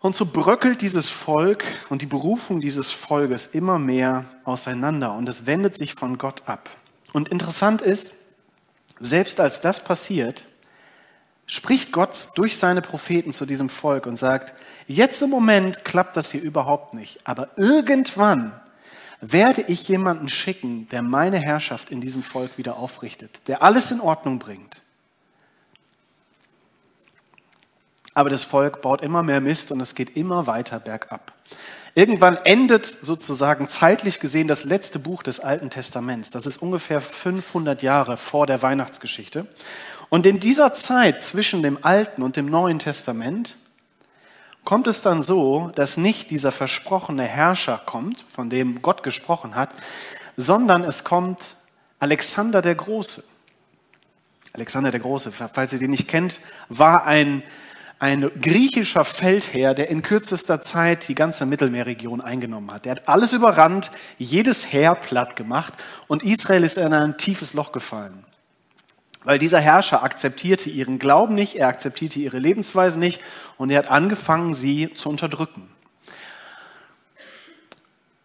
Und 0.00 0.14
so 0.14 0.26
bröckelt 0.26 0.82
dieses 0.82 1.08
Volk 1.08 1.64
und 1.88 2.02
die 2.02 2.06
Berufung 2.06 2.60
dieses 2.60 2.90
Volkes 2.90 3.46
immer 3.46 3.78
mehr 3.78 4.26
auseinander 4.44 5.14
und 5.14 5.26
es 5.30 5.46
wendet 5.46 5.76
sich 5.76 5.94
von 5.94 6.18
Gott 6.18 6.46
ab. 6.46 6.68
Und 7.14 7.30
interessant 7.30 7.80
ist, 7.80 8.14
selbst 9.00 9.40
als 9.40 9.62
das 9.62 9.82
passiert, 9.82 10.44
spricht 11.46 11.92
Gott 11.92 12.30
durch 12.36 12.56
seine 12.56 12.82
Propheten 12.82 13.32
zu 13.32 13.46
diesem 13.46 13.68
Volk 13.68 14.06
und 14.06 14.16
sagt, 14.16 14.52
jetzt 14.86 15.22
im 15.22 15.30
Moment 15.30 15.84
klappt 15.84 16.16
das 16.16 16.30
hier 16.30 16.42
überhaupt 16.42 16.94
nicht, 16.94 17.20
aber 17.24 17.48
irgendwann 17.56 18.52
werde 19.20 19.62
ich 19.62 19.88
jemanden 19.88 20.28
schicken, 20.28 20.88
der 20.90 21.02
meine 21.02 21.38
Herrschaft 21.38 21.90
in 21.90 22.00
diesem 22.00 22.22
Volk 22.22 22.58
wieder 22.58 22.76
aufrichtet, 22.76 23.48
der 23.48 23.62
alles 23.62 23.90
in 23.90 24.00
Ordnung 24.00 24.38
bringt. 24.38 24.82
Aber 28.14 28.30
das 28.30 28.44
Volk 28.44 28.80
baut 28.80 29.02
immer 29.02 29.22
mehr 29.22 29.40
Mist 29.40 29.72
und 29.72 29.80
es 29.80 29.94
geht 29.94 30.16
immer 30.16 30.46
weiter 30.46 30.78
bergab. 30.78 31.32
Irgendwann 31.96 32.36
endet 32.36 32.86
sozusagen 32.86 33.68
zeitlich 33.68 34.18
gesehen 34.18 34.48
das 34.48 34.64
letzte 34.64 34.98
Buch 34.98 35.22
des 35.22 35.38
Alten 35.38 35.70
Testaments. 35.70 36.30
Das 36.30 36.46
ist 36.46 36.56
ungefähr 36.56 37.00
500 37.00 37.82
Jahre 37.82 38.16
vor 38.16 38.46
der 38.46 38.62
Weihnachtsgeschichte. 38.62 39.46
Und 40.08 40.26
in 40.26 40.40
dieser 40.40 40.74
Zeit 40.74 41.22
zwischen 41.22 41.62
dem 41.62 41.78
Alten 41.82 42.22
und 42.22 42.36
dem 42.36 42.46
Neuen 42.46 42.80
Testament 42.80 43.56
kommt 44.64 44.86
es 44.86 45.02
dann 45.02 45.22
so, 45.22 45.70
dass 45.74 45.96
nicht 45.96 46.30
dieser 46.30 46.50
versprochene 46.50 47.24
Herrscher 47.24 47.80
kommt, 47.84 48.22
von 48.22 48.50
dem 48.50 48.82
Gott 48.82 49.02
gesprochen 49.02 49.54
hat, 49.54 49.70
sondern 50.36 50.82
es 50.82 51.04
kommt 51.04 51.56
Alexander 52.00 52.60
der 52.60 52.74
Große. 52.74 53.22
Alexander 54.52 54.90
der 54.90 55.00
Große, 55.00 55.32
falls 55.32 55.72
ihr 55.72 55.78
den 55.78 55.90
nicht 55.90 56.08
kennt, 56.08 56.40
war 56.68 57.04
ein, 57.06 57.42
ein 57.98 58.30
griechischer 58.40 59.04
Feldherr, 59.04 59.74
der 59.74 59.88
in 59.88 60.02
kürzester 60.02 60.60
Zeit 60.60 61.08
die 61.08 61.14
ganze 61.14 61.46
Mittelmeerregion 61.46 62.20
eingenommen 62.20 62.72
hat. 62.72 62.84
Der 62.84 62.92
hat 62.92 63.08
alles 63.08 63.32
überrannt, 63.32 63.90
jedes 64.18 64.72
Heer 64.72 64.94
platt 64.94 65.36
gemacht 65.36 65.74
und 66.06 66.22
Israel 66.22 66.64
ist 66.64 66.76
in 66.76 66.92
ein 66.92 67.16
tiefes 67.16 67.54
Loch 67.54 67.72
gefallen. 67.72 68.24
Weil 69.24 69.38
dieser 69.38 69.60
Herrscher 69.60 70.02
akzeptierte 70.02 70.68
ihren 70.68 70.98
Glauben 70.98 71.34
nicht, 71.34 71.54
er 71.54 71.68
akzeptierte 71.68 72.18
ihre 72.18 72.38
Lebensweise 72.38 72.98
nicht 72.98 73.22
und 73.56 73.70
er 73.70 73.78
hat 73.78 73.90
angefangen, 73.90 74.52
sie 74.52 74.92
zu 74.94 75.08
unterdrücken. 75.08 75.68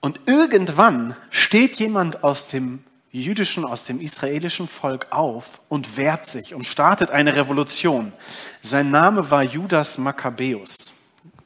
Und 0.01 0.19
irgendwann 0.25 1.15
steht 1.29 1.75
jemand 1.77 2.23
aus 2.23 2.49
dem 2.49 2.83
jüdischen, 3.11 3.65
aus 3.65 3.83
dem 3.83 4.01
israelischen 4.01 4.67
Volk 4.67 5.07
auf 5.09 5.61
und 5.67 5.97
wehrt 5.97 6.27
sich 6.27 6.53
und 6.53 6.65
startet 6.65 7.11
eine 7.11 7.35
Revolution. 7.35 8.13
Sein 8.61 8.91
Name 8.91 9.31
war 9.31 9.43
Judas 9.43 9.97
Makkabäus. 9.97 10.93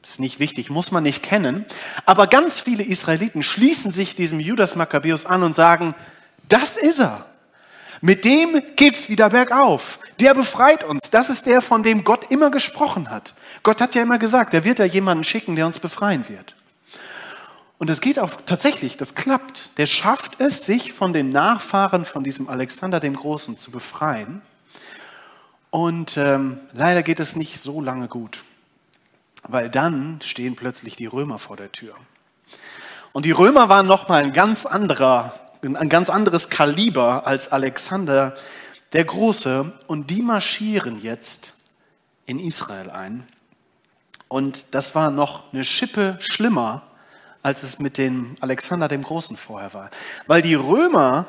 Ist 0.02 0.20
nicht 0.20 0.38
wichtig, 0.38 0.68
muss 0.68 0.90
man 0.92 1.02
nicht 1.02 1.22
kennen. 1.22 1.64
Aber 2.04 2.26
ganz 2.26 2.60
viele 2.60 2.82
Israeliten 2.82 3.42
schließen 3.42 3.90
sich 3.90 4.14
diesem 4.14 4.38
Judas 4.38 4.76
Makkabäus 4.76 5.24
an 5.24 5.42
und 5.42 5.56
sagen, 5.56 5.94
das 6.48 6.76
ist 6.76 7.00
er. 7.00 7.24
Mit 8.02 8.26
dem 8.26 8.60
geht's 8.76 9.08
wieder 9.08 9.30
bergauf. 9.30 9.98
Der 10.20 10.34
befreit 10.34 10.84
uns. 10.84 11.10
Das 11.10 11.30
ist 11.30 11.46
der, 11.46 11.62
von 11.62 11.82
dem 11.82 12.04
Gott 12.04 12.30
immer 12.30 12.50
gesprochen 12.50 13.08
hat. 13.08 13.32
Gott 13.62 13.80
hat 13.80 13.94
ja 13.94 14.02
immer 14.02 14.18
gesagt, 14.18 14.52
er 14.52 14.64
wird 14.64 14.78
da 14.78 14.84
jemanden 14.84 15.24
schicken, 15.24 15.56
der 15.56 15.64
uns 15.64 15.78
befreien 15.78 16.28
wird. 16.28 16.54
Und 17.78 17.90
das 17.90 18.00
geht 18.00 18.18
auch 18.18 18.30
tatsächlich, 18.46 18.96
das 18.96 19.14
klappt. 19.14 19.76
Der 19.78 19.86
schafft 19.86 20.40
es, 20.40 20.64
sich 20.64 20.92
von 20.92 21.12
den 21.12 21.30
Nachfahren 21.30 22.04
von 22.04 22.22
diesem 22.22 22.48
Alexander 22.48 23.00
dem 23.00 23.14
Großen 23.14 23.56
zu 23.56 23.70
befreien. 23.70 24.42
Und 25.70 26.16
ähm, 26.16 26.58
leider 26.72 27.02
geht 27.02 27.18
es 27.18 27.34
nicht 27.34 27.60
so 27.60 27.80
lange 27.80 28.06
gut, 28.06 28.44
weil 29.42 29.68
dann 29.68 30.20
stehen 30.22 30.54
plötzlich 30.54 30.94
die 30.94 31.06
Römer 31.06 31.40
vor 31.40 31.56
der 31.56 31.72
Tür. 31.72 31.94
Und 33.12 33.26
die 33.26 33.32
Römer 33.32 33.68
waren 33.68 33.86
nochmal 33.86 34.22
ein 34.22 34.32
ganz 34.32 34.66
anderer, 34.66 35.34
ein 35.62 35.88
ganz 35.88 36.10
anderes 36.10 36.48
Kaliber 36.48 37.26
als 37.26 37.50
Alexander 37.50 38.36
der 38.92 39.04
Große. 39.04 39.72
Und 39.88 40.10
die 40.10 40.22
marschieren 40.22 41.02
jetzt 41.02 41.54
in 42.24 42.38
Israel 42.38 42.90
ein. 42.90 43.26
Und 44.28 44.74
das 44.74 44.94
war 44.94 45.10
noch 45.10 45.52
eine 45.52 45.64
Schippe 45.64 46.16
schlimmer, 46.20 46.82
als 47.44 47.62
es 47.62 47.78
mit 47.78 47.96
dem 47.96 48.34
Alexander 48.40 48.88
dem 48.88 49.02
Großen 49.02 49.36
vorher 49.36 49.72
war. 49.72 49.90
Weil 50.26 50.42
die 50.42 50.54
Römer, 50.54 51.26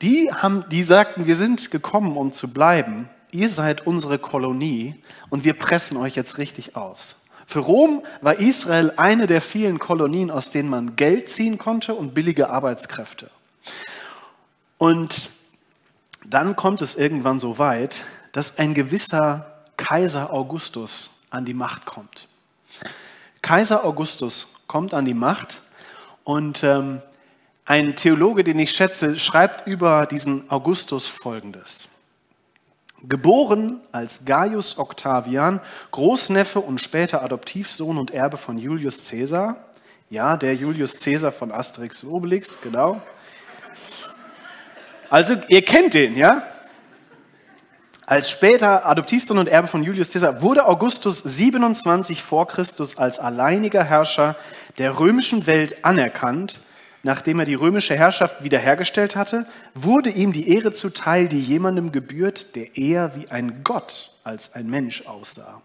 die, 0.00 0.32
haben, 0.32 0.64
die 0.70 0.84
sagten, 0.84 1.26
wir 1.26 1.34
sind 1.34 1.72
gekommen, 1.72 2.16
um 2.16 2.32
zu 2.32 2.52
bleiben 2.52 3.08
ihr 3.32 3.48
seid 3.48 3.86
unsere 3.86 4.18
Kolonie 4.18 4.94
und 5.30 5.44
wir 5.44 5.54
pressen 5.54 5.96
euch 5.96 6.14
jetzt 6.14 6.38
richtig 6.38 6.76
aus. 6.76 7.16
Für 7.46 7.60
Rom 7.60 8.04
war 8.20 8.38
Israel 8.38 8.92
eine 8.96 9.26
der 9.26 9.40
vielen 9.40 9.78
Kolonien, 9.78 10.30
aus 10.30 10.50
denen 10.50 10.68
man 10.68 10.96
Geld 10.96 11.28
ziehen 11.28 11.58
konnte 11.58 11.94
und 11.94 12.14
billige 12.14 12.50
Arbeitskräfte. 12.50 13.30
Und 14.78 15.30
dann 16.24 16.56
kommt 16.56 16.82
es 16.82 16.94
irgendwann 16.94 17.40
so 17.40 17.58
weit, 17.58 18.04
dass 18.30 18.58
ein 18.58 18.74
gewisser 18.74 19.62
Kaiser 19.76 20.32
Augustus 20.32 21.10
an 21.30 21.44
die 21.44 21.54
Macht 21.54 21.84
kommt. 21.84 22.28
Kaiser 23.42 23.84
Augustus 23.84 24.51
kommt 24.66 24.94
an 24.94 25.04
die 25.04 25.14
Macht 25.14 25.62
und 26.24 26.62
ähm, 26.64 27.02
ein 27.64 27.94
Theologe, 27.96 28.44
den 28.44 28.58
ich 28.58 28.72
schätze, 28.72 29.18
schreibt 29.18 29.66
über 29.66 30.06
diesen 30.06 30.50
Augustus 30.50 31.06
Folgendes. 31.06 31.88
Geboren 33.04 33.80
als 33.90 34.24
Gaius 34.24 34.78
Octavian, 34.78 35.60
Großneffe 35.90 36.60
und 36.60 36.80
später 36.80 37.22
Adoptivsohn 37.22 37.98
und 37.98 38.12
Erbe 38.12 38.36
von 38.36 38.58
Julius 38.58 39.08
Caesar. 39.08 39.56
Ja, 40.10 40.36
der 40.36 40.54
Julius 40.54 41.00
Caesar 41.00 41.32
von 41.32 41.50
Asterix 41.50 42.04
und 42.04 42.10
Obelix, 42.10 42.60
genau. 42.60 43.00
Also, 45.08 45.36
ihr 45.48 45.62
kennt 45.62 45.94
den, 45.94 46.16
ja? 46.16 46.42
Als 48.06 48.30
später 48.30 48.86
Adoptivsohn 48.86 49.38
und 49.38 49.48
Erbe 49.48 49.68
von 49.68 49.82
Julius 49.84 50.10
Caesar 50.10 50.42
wurde 50.42 50.66
Augustus 50.66 51.18
27 51.22 52.22
vor 52.22 52.46
Christus 52.46 52.98
als 52.98 53.18
alleiniger 53.18 53.84
Herrscher 53.84 54.36
der 54.78 54.98
römischen 54.98 55.46
Welt 55.46 55.84
anerkannt 55.84 56.60
nachdem 57.02 57.40
er 57.40 57.44
die 57.44 57.54
römische 57.54 57.96
Herrschaft 57.96 58.42
wiederhergestellt 58.42 59.16
hatte, 59.16 59.46
wurde 59.74 60.10
ihm 60.10 60.32
die 60.32 60.48
Ehre 60.48 60.72
zuteil, 60.72 61.28
die 61.28 61.40
jemandem 61.40 61.92
gebührt, 61.92 62.54
der 62.54 62.76
eher 62.76 63.16
wie 63.16 63.30
ein 63.30 63.64
Gott 63.64 64.12
als 64.24 64.54
ein 64.54 64.68
Mensch 64.70 65.06
aussah. 65.06 65.60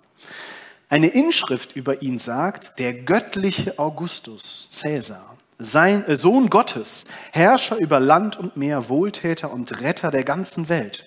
Eine 0.90 1.08
Inschrift 1.08 1.76
über 1.76 2.02
ihn 2.02 2.18
sagt, 2.18 2.80
der 2.80 2.94
göttliche 2.94 3.78
Augustus 3.78 4.70
Caesar, 4.82 5.38
sein 5.60 6.08
äh, 6.08 6.16
Sohn 6.16 6.50
Gottes, 6.50 7.06
Herrscher 7.32 7.78
über 7.78 8.00
Land 8.00 8.38
und 8.38 8.58
Meer, 8.58 8.90
Wohltäter 8.90 9.52
und 9.52 9.82
Retter 9.82 10.12
der 10.12 10.24
ganzen 10.24 10.70
Welt. 10.70 11.07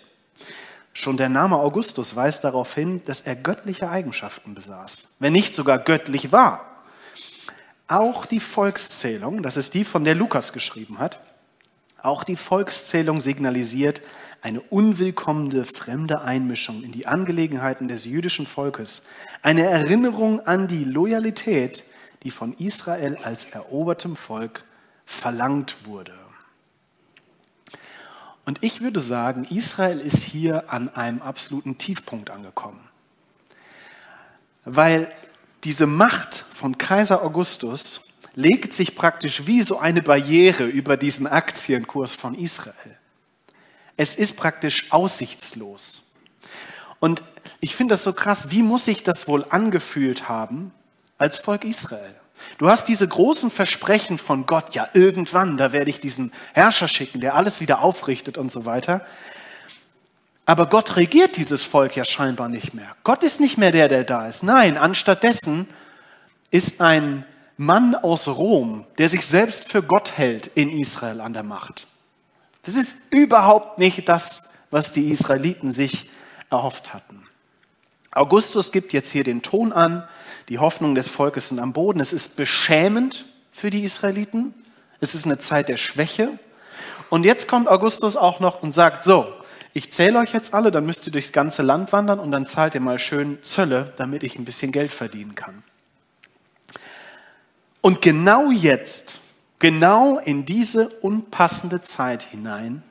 Schon 0.93 1.17
der 1.17 1.29
Name 1.29 1.57
Augustus 1.57 2.17
weist 2.17 2.45
darauf 2.45 2.75
hin, 2.75 3.03
dass 3.05 3.21
er 3.21 3.37
göttliche 3.37 3.89
Eigenschaften 3.91 4.55
besaß, 4.55 5.09
wenn 5.19 5.33
nicht 5.33 5.55
sogar 5.55 5.79
göttlich 5.79 6.33
war. 6.33 6.65
Auch 7.87 8.27
die 8.27 8.41
Volkszählung, 8.41 9.43
das 9.43 9.57
ist 9.57 9.75
die, 9.75 9.85
von 9.85 10.05
der 10.05 10.15
Lukas 10.15 10.53
geschrieben 10.53 10.99
hat, 10.99 11.21
auch 12.03 12.25
die 12.25 12.37
Volkszählung 12.37 13.21
signalisiert 13.21 14.01
eine 14.43 14.61
unwillkommene 14.61 15.65
fremde 15.65 16.23
Einmischung 16.23 16.83
in 16.83 16.93
die 16.93 17.07
Angelegenheiten 17.07 17.89
des 17.89 18.05
jüdischen 18.07 18.47
Volkes, 18.47 19.03
eine 19.43 19.67
Erinnerung 19.67 20.47
an 20.47 20.67
die 20.67 20.85
Loyalität, 20.85 21.85
die 22.23 22.31
von 22.31 22.55
Israel 22.55 23.19
als 23.23 23.47
erobertem 23.47 24.17
Volk 24.17 24.65
verlangt 25.05 25.85
wurde. 25.85 26.15
Und 28.51 28.65
ich 28.65 28.81
würde 28.81 29.01
sagen, 29.01 29.45
Israel 29.45 30.01
ist 30.01 30.25
hier 30.25 30.73
an 30.73 30.89
einem 30.89 31.23
absoluten 31.23 31.79
Tiefpunkt 31.79 32.31
angekommen. 32.31 32.81
Weil 34.65 35.07
diese 35.63 35.87
Macht 35.87 36.35
von 36.35 36.77
Kaiser 36.77 37.23
Augustus 37.23 38.01
legt 38.35 38.75
sich 38.75 38.97
praktisch 38.97 39.47
wie 39.47 39.63
so 39.63 39.79
eine 39.79 40.03
Barriere 40.03 40.65
über 40.65 40.97
diesen 40.97 41.29
Aktienkurs 41.29 42.17
von 42.17 42.35
Israel. 42.35 42.99
Es 43.97 44.17
ist 44.17 44.37
praktisch 44.37 44.91
aussichtslos. 44.91 46.03
Und 46.99 47.23
ich 47.61 47.77
finde 47.77 47.95
das 47.95 48.03
so 48.03 48.13
krass, 48.13 48.51
wie 48.51 48.63
muss 48.63 48.87
sich 48.87 49.05
das 49.05 49.29
wohl 49.29 49.45
angefühlt 49.49 50.29
haben 50.29 50.73
als 51.19 51.39
Volk 51.39 51.63
Israel? 51.65 52.20
Du 52.59 52.69
hast 52.69 52.89
diese 52.89 53.07
großen 53.07 53.51
Versprechen 53.51 54.19
von 54.19 54.47
Gott, 54.47 54.75
ja 54.75 54.89
irgendwann, 54.95 55.57
da 55.57 55.73
werde 55.73 55.91
ich 55.91 56.01
diesen 56.01 56.33
Herrscher 56.53 56.89
schicken, 56.89 57.21
der 57.21 57.35
alles 57.35 57.61
wieder 57.61 57.83
aufrichtet 57.83 58.39
und 58.39 58.51
so 58.51 58.67
weiter. 58.67 59.05
Aber 60.47 60.67
Gott 60.67 60.97
regiert 60.97 61.37
dieses 61.37 61.63
Volk 61.63 61.97
ja 61.97 62.05
scheinbar 62.05 62.49
nicht 62.49 62.75
mehr. 62.75 62.97
Gott 63.05 63.23
ist 63.23 63.41
nicht 63.41 63.57
mehr 63.57 63.71
der, 63.71 63.89
der 63.89 64.05
da 64.05 64.27
ist. 64.27 64.43
Nein, 64.43 64.77
anstattdessen 64.79 65.69
ist 66.51 66.81
ein 66.81 67.25
Mann 67.57 67.95
aus 67.95 68.27
Rom, 68.27 68.87
der 68.99 69.09
sich 69.09 69.27
selbst 69.27 69.71
für 69.71 69.83
Gott 69.83 70.17
hält, 70.17 70.49
in 70.49 70.71
Israel 70.71 71.21
an 71.21 71.35
der 71.35 71.43
Macht. 71.43 71.87
Das 72.63 72.75
ist 72.75 72.97
überhaupt 73.11 73.79
nicht 73.79 74.09
das, 74.09 74.51
was 74.71 74.93
die 74.93 75.11
Israeliten 75.11 75.73
sich 75.73 76.11
erhofft 76.51 76.95
hatten. 76.95 77.27
Augustus 78.11 78.73
gibt 78.73 78.93
jetzt 78.93 79.11
hier 79.11 79.25
den 79.25 79.43
Ton 79.43 79.73
an, 79.73 80.07
die 80.49 80.59
Hoffnungen 80.59 80.95
des 80.95 81.09
Volkes 81.09 81.49
sind 81.49 81.61
am 81.61 81.73
Boden. 81.73 82.01
Es 82.01 82.13
ist 82.13 82.37
beschämend 82.37 83.25
für 83.53 83.71
die 83.71 83.85
Israeliten. 83.85 84.55
Es 85.01 85.15
ist 85.15 85.27
eine 85.27 85.39
Zeit 85.39 85.69
der 85.69 85.77
Schwäche. 85.77 86.31
Und 87.09 87.25
jetzt 87.25 87.49
kommt 87.49 87.69
Augustus 87.69 88.17
auch 88.17 88.41
noch 88.41 88.63
und 88.63 88.73
sagt, 88.73 89.05
so, 89.05 89.27
ich 89.73 89.93
zähle 89.93 90.19
euch 90.19 90.33
jetzt 90.33 90.53
alle, 90.53 90.71
dann 90.71 90.85
müsst 90.85 91.07
ihr 91.07 91.13
durchs 91.13 91.33
ganze 91.33 91.63
Land 91.63 91.93
wandern 91.93 92.19
und 92.19 92.33
dann 92.33 92.47
zahlt 92.47 92.75
ihr 92.75 92.81
mal 92.81 92.99
schön 92.99 93.39
Zölle, 93.43 93.93
damit 93.97 94.25
ich 94.25 94.39
ein 94.39 94.45
bisschen 94.45 94.73
Geld 94.73 94.93
verdienen 94.93 95.35
kann. 95.37 95.63
Und 97.81 98.03
genau 98.03 98.51
jetzt, 98.51 99.21
genau 99.61 100.19
in 100.19 100.45
diese 100.45 100.89
unpassende 100.89 101.81
Zeit 101.83 102.25
hinein, 102.25 102.83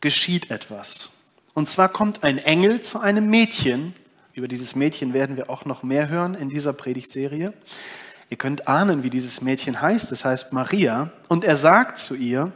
geschieht 0.00 0.50
etwas. 0.50 1.10
Und 1.54 1.68
zwar 1.68 1.88
kommt 1.88 2.24
ein 2.24 2.38
Engel 2.38 2.80
zu 2.80 3.00
einem 3.00 3.26
Mädchen. 3.26 3.94
Über 4.34 4.48
dieses 4.48 4.74
Mädchen 4.74 5.12
werden 5.12 5.36
wir 5.36 5.50
auch 5.50 5.64
noch 5.64 5.82
mehr 5.82 6.08
hören 6.08 6.34
in 6.34 6.48
dieser 6.48 6.72
Predigtserie. 6.72 7.52
Ihr 8.30 8.36
könnt 8.38 8.66
ahnen, 8.66 9.02
wie 9.02 9.10
dieses 9.10 9.42
Mädchen 9.42 9.82
heißt. 9.82 10.10
Es 10.10 10.24
heißt 10.24 10.52
Maria. 10.54 11.10
Und 11.28 11.44
er 11.44 11.56
sagt 11.56 11.98
zu 11.98 12.14
ihr, 12.14 12.50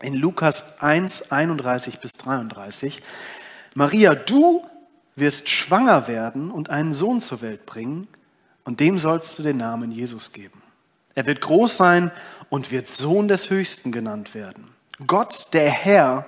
in 0.00 0.14
Lukas 0.14 0.80
1, 0.80 1.32
31 1.32 1.98
bis 1.98 2.12
33. 2.12 3.02
Maria, 3.74 4.14
du 4.14 4.64
wirst 5.16 5.48
schwanger 5.48 6.06
werden 6.06 6.50
und 6.50 6.70
einen 6.70 6.92
Sohn 6.92 7.20
zur 7.20 7.42
Welt 7.42 7.66
bringen 7.66 8.06
und 8.64 8.80
dem 8.80 8.98
sollst 8.98 9.38
du 9.38 9.42
den 9.42 9.56
Namen 9.56 9.90
Jesus 9.90 10.32
geben. 10.32 10.62
Er 11.14 11.26
wird 11.26 11.40
groß 11.40 11.76
sein 11.76 12.10
und 12.48 12.70
wird 12.70 12.88
Sohn 12.88 13.28
des 13.28 13.50
Höchsten 13.50 13.92
genannt 13.92 14.34
werden. 14.34 14.68
Gott, 15.06 15.48
der 15.52 15.70
Herr, 15.70 16.26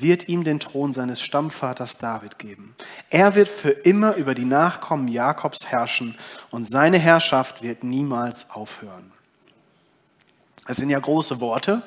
wird 0.00 0.28
ihm 0.28 0.44
den 0.44 0.60
Thron 0.60 0.92
seines 0.92 1.20
Stammvaters 1.20 1.98
David 1.98 2.38
geben. 2.38 2.74
Er 3.10 3.34
wird 3.34 3.48
für 3.48 3.70
immer 3.70 4.14
über 4.14 4.34
die 4.34 4.44
Nachkommen 4.44 5.08
Jakobs 5.08 5.66
herrschen 5.66 6.16
und 6.50 6.64
seine 6.64 6.98
Herrschaft 6.98 7.62
wird 7.62 7.84
niemals 7.84 8.50
aufhören. 8.50 9.12
Das 10.66 10.76
sind 10.76 10.90
ja 10.90 11.00
große 11.00 11.40
Worte, 11.40 11.82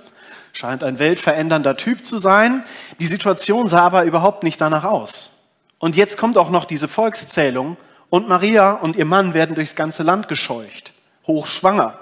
scheint 0.52 0.84
ein 0.84 1.00
weltverändernder 1.00 1.78
Typ 1.78 2.04
zu 2.04 2.18
sein. 2.18 2.66
Die 3.00 3.08
Situation 3.08 3.68
sah 3.68 3.82
aber 3.82 4.04
überhaupt 4.04 4.44
nicht 4.44 4.60
danach 4.60 4.84
aus. 4.84 5.32
Und 5.80 5.96
jetzt 5.96 6.18
kommt 6.18 6.38
auch 6.38 6.50
noch 6.50 6.66
diese 6.66 6.88
Volkszählung 6.88 7.78
und 8.10 8.28
Maria 8.28 8.72
und 8.72 8.96
ihr 8.96 9.06
Mann 9.06 9.34
werden 9.34 9.56
durchs 9.56 9.76
ganze 9.76 10.04
Land 10.04 10.28
gescheucht, 10.28 10.94
hochschwanger. 11.28 12.00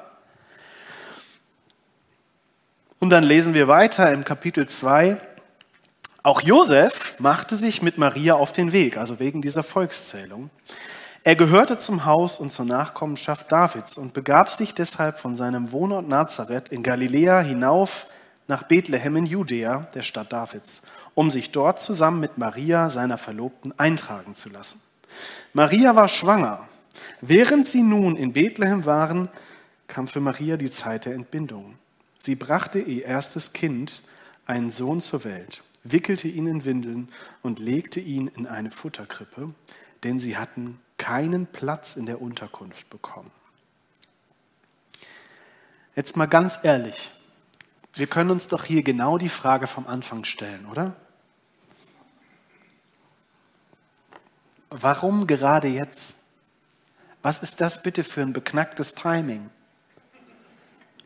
Und 3.00 3.10
dann 3.10 3.24
lesen 3.24 3.54
wir 3.54 3.68
weiter 3.68 4.12
im 4.12 4.24
Kapitel 4.24 4.68
2. 4.68 5.18
Auch 6.25 6.39
Josef 6.39 7.20
machte 7.20 7.58
sich 7.58 7.82
mit 7.82 7.98
Maria 7.98 8.36
auf 8.36 8.53
den 8.53 8.72
Weg, 8.72 8.96
also 8.96 9.20
wegen 9.20 9.42
dieser 9.42 9.62
Volkszählung. 9.62 10.50
Er 11.25 11.36
gehörte 11.36 11.77
zum 11.77 12.06
Haus 12.06 12.39
und 12.39 12.50
zur 12.50 12.63
Nachkommenschaft 12.63 13.51
Davids 13.51 13.98
und 13.98 14.13
begab 14.13 14.50
sich 14.50 14.74
deshalb 14.74 15.20
von 15.20 15.36
seinem 15.36 15.74
Wohnort 15.74 16.08
Nazareth 16.08 16.70
in 16.70 16.82
Galiläa 16.82 17.42
hinauf 17.42 18.08
nach 18.48 18.63
Bethlehem 18.63 19.18
in 19.18 19.25
Judäa, 19.25 19.88
der 19.96 20.01
Stadt 20.01 20.32
Davids, 20.32 20.84
um 21.13 21.30
sich 21.30 21.51
dort 21.51 21.82
zusammen 21.82 22.22
mit 22.22 22.38
Maria, 22.38 22.89
seiner 22.89 23.18
Verlobten, 23.18 23.77
eintragen 23.77 24.34
zu 24.34 24.48
lassen. 24.48 24.82
Maria 25.51 25.94
war 25.98 26.08
schwanger. 26.08 26.70
Während 27.20 27.68
sie 27.68 27.84
nun 27.84 28.15
in 28.15 28.32
Bethlehem 28.32 28.86
waren, 28.86 29.27
kam 29.88 30.08
für 30.08 30.22
Maria 30.22 30.56
die 30.56 30.72
Zeit 30.72 31.03
der 31.06 31.15
Entbindung. 31.15 31.75
Sie 32.18 32.36
brachte 32.36 32.80
ihr 32.80 33.03
erstes 33.03 33.51
Kind, 33.51 34.03
einen 34.46 34.70
Sohn 34.70 35.01
zur 35.01 35.25
Welt, 35.25 35.63
wickelte 35.84 36.28
ihn 36.28 36.48
in 36.48 36.66
Windeln 36.66 37.10
und 37.42 37.60
legte 37.60 38.00
ihn 38.00 38.28
in 38.28 38.48
eine 38.48 38.72
Futterkrippe, 38.72 39.54
denn 40.04 40.20
sie 40.20 40.38
hatten 40.38 40.80
keinen 40.98 41.48
Platz 41.48 41.96
in 41.96 42.06
der 42.06 42.22
Unterkunft 42.22 42.90
bekommen. 42.90 43.32
Jetzt 45.96 46.18
mal 46.18 46.28
ganz 46.28 46.60
ehrlich, 46.63 47.12
wir 47.94 48.08
können 48.08 48.32
uns 48.32 48.48
doch 48.48 48.63
hier 48.63 48.82
genau 48.82 49.18
die 49.18 49.30
Frage 49.30 49.68
vom 49.68 49.86
Anfang 49.86 50.24
stellen, 50.24 50.66
oder? 50.66 50.96
Warum 54.70 55.28
gerade 55.28 55.68
jetzt? 55.68 56.24
Was 57.22 57.44
ist 57.44 57.62
das 57.62 57.84
bitte 57.84 58.04
für 58.04 58.22
ein 58.22 58.34
beknacktes 58.34 58.96
Timing? 58.96 59.50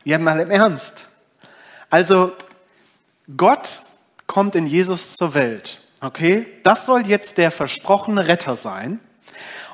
Ja, 0.04 0.16
mal 0.16 0.40
im 0.40 0.50
Ernst. 0.50 1.06
Also, 1.90 2.34
Gott 3.36 3.82
kommt 4.28 4.54
in 4.54 4.66
Jesus 4.66 5.16
zur 5.16 5.34
Welt. 5.34 5.80
Okay? 6.00 6.46
Das 6.62 6.86
soll 6.86 7.08
jetzt 7.08 7.38
der 7.38 7.50
versprochene 7.50 8.28
Retter 8.28 8.54
sein. 8.54 9.00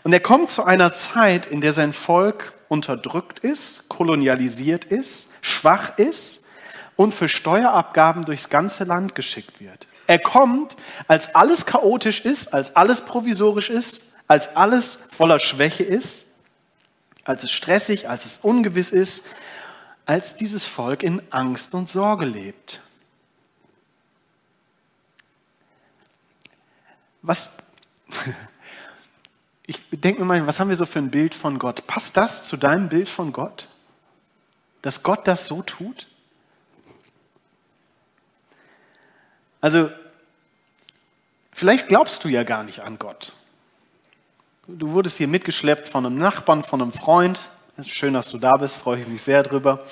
Und 0.03 0.15
er 0.15 0.21
kommt 0.21 0.49
zu 0.49 0.65
einer 0.65 0.93
Zeit, 0.95 1.47
in 1.47 1.61
der 1.61 1.75
sein 1.75 1.93
Volk 1.93 2.55
unterdrückt 2.69 3.41
ist, 3.41 3.89
kolonialisiert 3.89 4.87
ist, 4.87 5.33
schwach 5.43 5.99
ist 5.99 6.47
und 6.97 7.13
für 7.13 7.29
Steuerabgaben 7.29 8.25
durchs 8.25 8.49
ganze 8.49 8.85
Land 8.85 9.15
geschickt 9.15 9.61
wird. 9.61 9.87
Er 10.07 10.19
kommt, 10.19 10.77
als 11.09 11.35
alles 11.35 11.67
chaotisch 11.67 12.25
ist, 12.25 12.53
als 12.53 12.77
alles 12.77 13.03
provisorisch 13.03 13.71
ist, 13.71 14.13
als 14.29 14.57
alles 14.57 14.99
voller 15.11 15.39
Schwäche 15.39 15.83
ist, 15.83 16.27
als 17.25 17.43
es 17.43 17.51
stressig, 17.51 18.09
als 18.09 18.27
es 18.27 18.39
ungewiss 18.39 18.91
ist, 18.91 19.27
als 20.07 20.37
dieses 20.37 20.65
Volk 20.65 21.03
in 21.03 21.23
Angst 21.31 21.75
und 21.75 21.89
Sorge 21.89 22.27
lebt. 22.27 22.81
Was, 27.27 27.57
ich 29.67 29.81
denke 29.91 30.21
mir 30.21 30.27
mal, 30.27 30.47
was 30.47 30.61
haben 30.61 30.69
wir 30.69 30.77
so 30.77 30.85
für 30.85 30.99
ein 30.99 31.11
Bild 31.11 31.35
von 31.35 31.59
Gott? 31.59 31.87
Passt 31.87 32.19
das 32.19 32.47
zu 32.47 32.59
deinem 32.59 32.91
Bild 32.91 33.09
von 33.09 33.33
Gott? 33.33 33.67
Dass 34.83 35.03
Gott 35.03 35.27
das 35.27 35.47
so 35.47 35.63
tut? 35.63 36.07
Also, 39.63 39.91
vielleicht 41.51 41.89
glaubst 41.89 42.23
du 42.25 42.29
ja 42.29 42.43
gar 42.43 42.63
nicht 42.63 42.81
an 42.81 42.99
Gott. 42.99 43.33
Du 44.67 44.91
wurdest 44.93 45.17
hier 45.17 45.29
mitgeschleppt 45.29 45.89
von 45.89 46.05
einem 46.05 46.19
Nachbarn, 46.19 46.63
von 46.63 46.83
einem 46.83 46.93
Freund. 46.93 47.49
Schön, 47.83 48.13
dass 48.13 48.29
du 48.29 48.37
da 48.37 48.53
bist, 48.53 48.77
freue 48.77 49.01
ich 49.01 49.09
mich 49.09 49.23
sehr 49.23 49.43
drüber. 49.43 49.87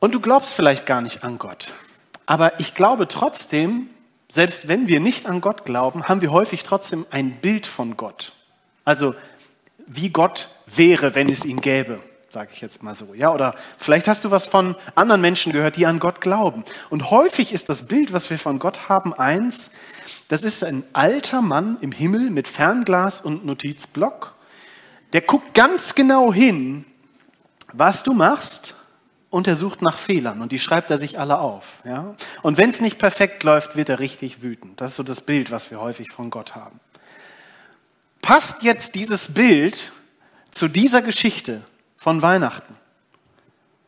Und 0.00 0.12
du 0.12 0.20
glaubst 0.20 0.54
vielleicht 0.54 0.86
gar 0.86 1.00
nicht 1.00 1.22
an 1.22 1.38
Gott. 1.38 1.72
Aber 2.26 2.58
ich 2.58 2.74
glaube 2.74 3.06
trotzdem, 3.06 3.93
selbst 4.28 4.68
wenn 4.68 4.88
wir 4.88 5.00
nicht 5.00 5.26
an 5.26 5.40
Gott 5.40 5.64
glauben, 5.64 6.08
haben 6.08 6.20
wir 6.20 6.32
häufig 6.32 6.62
trotzdem 6.62 7.06
ein 7.10 7.32
Bild 7.36 7.66
von 7.66 7.96
Gott. 7.96 8.32
Also 8.84 9.14
wie 9.86 10.08
Gott 10.10 10.48
wäre, 10.66 11.14
wenn 11.14 11.28
es 11.28 11.44
ihn 11.44 11.60
gäbe, 11.60 12.00
sage 12.28 12.50
ich 12.52 12.60
jetzt 12.60 12.82
mal 12.82 12.94
so. 12.94 13.14
Ja, 13.14 13.32
oder 13.32 13.54
vielleicht 13.78 14.08
hast 14.08 14.24
du 14.24 14.30
was 14.30 14.46
von 14.46 14.76
anderen 14.94 15.20
Menschen 15.20 15.52
gehört, 15.52 15.76
die 15.76 15.86
an 15.86 16.00
Gott 16.00 16.20
glauben. 16.20 16.64
Und 16.90 17.10
häufig 17.10 17.52
ist 17.52 17.68
das 17.68 17.86
Bild, 17.86 18.12
was 18.12 18.30
wir 18.30 18.38
von 18.38 18.58
Gott 18.58 18.88
haben, 18.88 19.12
eins. 19.14 19.70
Das 20.28 20.42
ist 20.42 20.64
ein 20.64 20.84
alter 20.94 21.42
Mann 21.42 21.76
im 21.80 21.92
Himmel 21.92 22.30
mit 22.30 22.48
Fernglas 22.48 23.20
und 23.20 23.44
Notizblock. 23.44 24.34
Der 25.12 25.20
guckt 25.20 25.54
ganz 25.54 25.94
genau 25.94 26.32
hin, 26.32 26.84
was 27.72 28.02
du 28.02 28.14
machst 28.14 28.74
und 29.34 29.48
er 29.48 29.56
sucht 29.56 29.82
nach 29.82 29.98
Fehlern 29.98 30.42
und 30.42 30.52
die 30.52 30.60
schreibt 30.60 30.92
er 30.92 30.98
sich 30.98 31.18
alle 31.18 31.40
auf. 31.40 31.82
Ja? 31.84 32.14
Und 32.42 32.56
wenn 32.56 32.70
es 32.70 32.80
nicht 32.80 33.00
perfekt 33.00 33.42
läuft, 33.42 33.74
wird 33.74 33.88
er 33.88 33.98
richtig 33.98 34.42
wütend. 34.42 34.80
Das 34.80 34.92
ist 34.92 34.96
so 34.96 35.02
das 35.02 35.22
Bild, 35.22 35.50
was 35.50 35.72
wir 35.72 35.80
häufig 35.80 36.12
von 36.12 36.30
Gott 36.30 36.54
haben. 36.54 36.78
Passt 38.22 38.62
jetzt 38.62 38.94
dieses 38.94 39.34
Bild 39.34 39.90
zu 40.52 40.68
dieser 40.68 41.02
Geschichte 41.02 41.62
von 41.96 42.22
Weihnachten? 42.22 42.76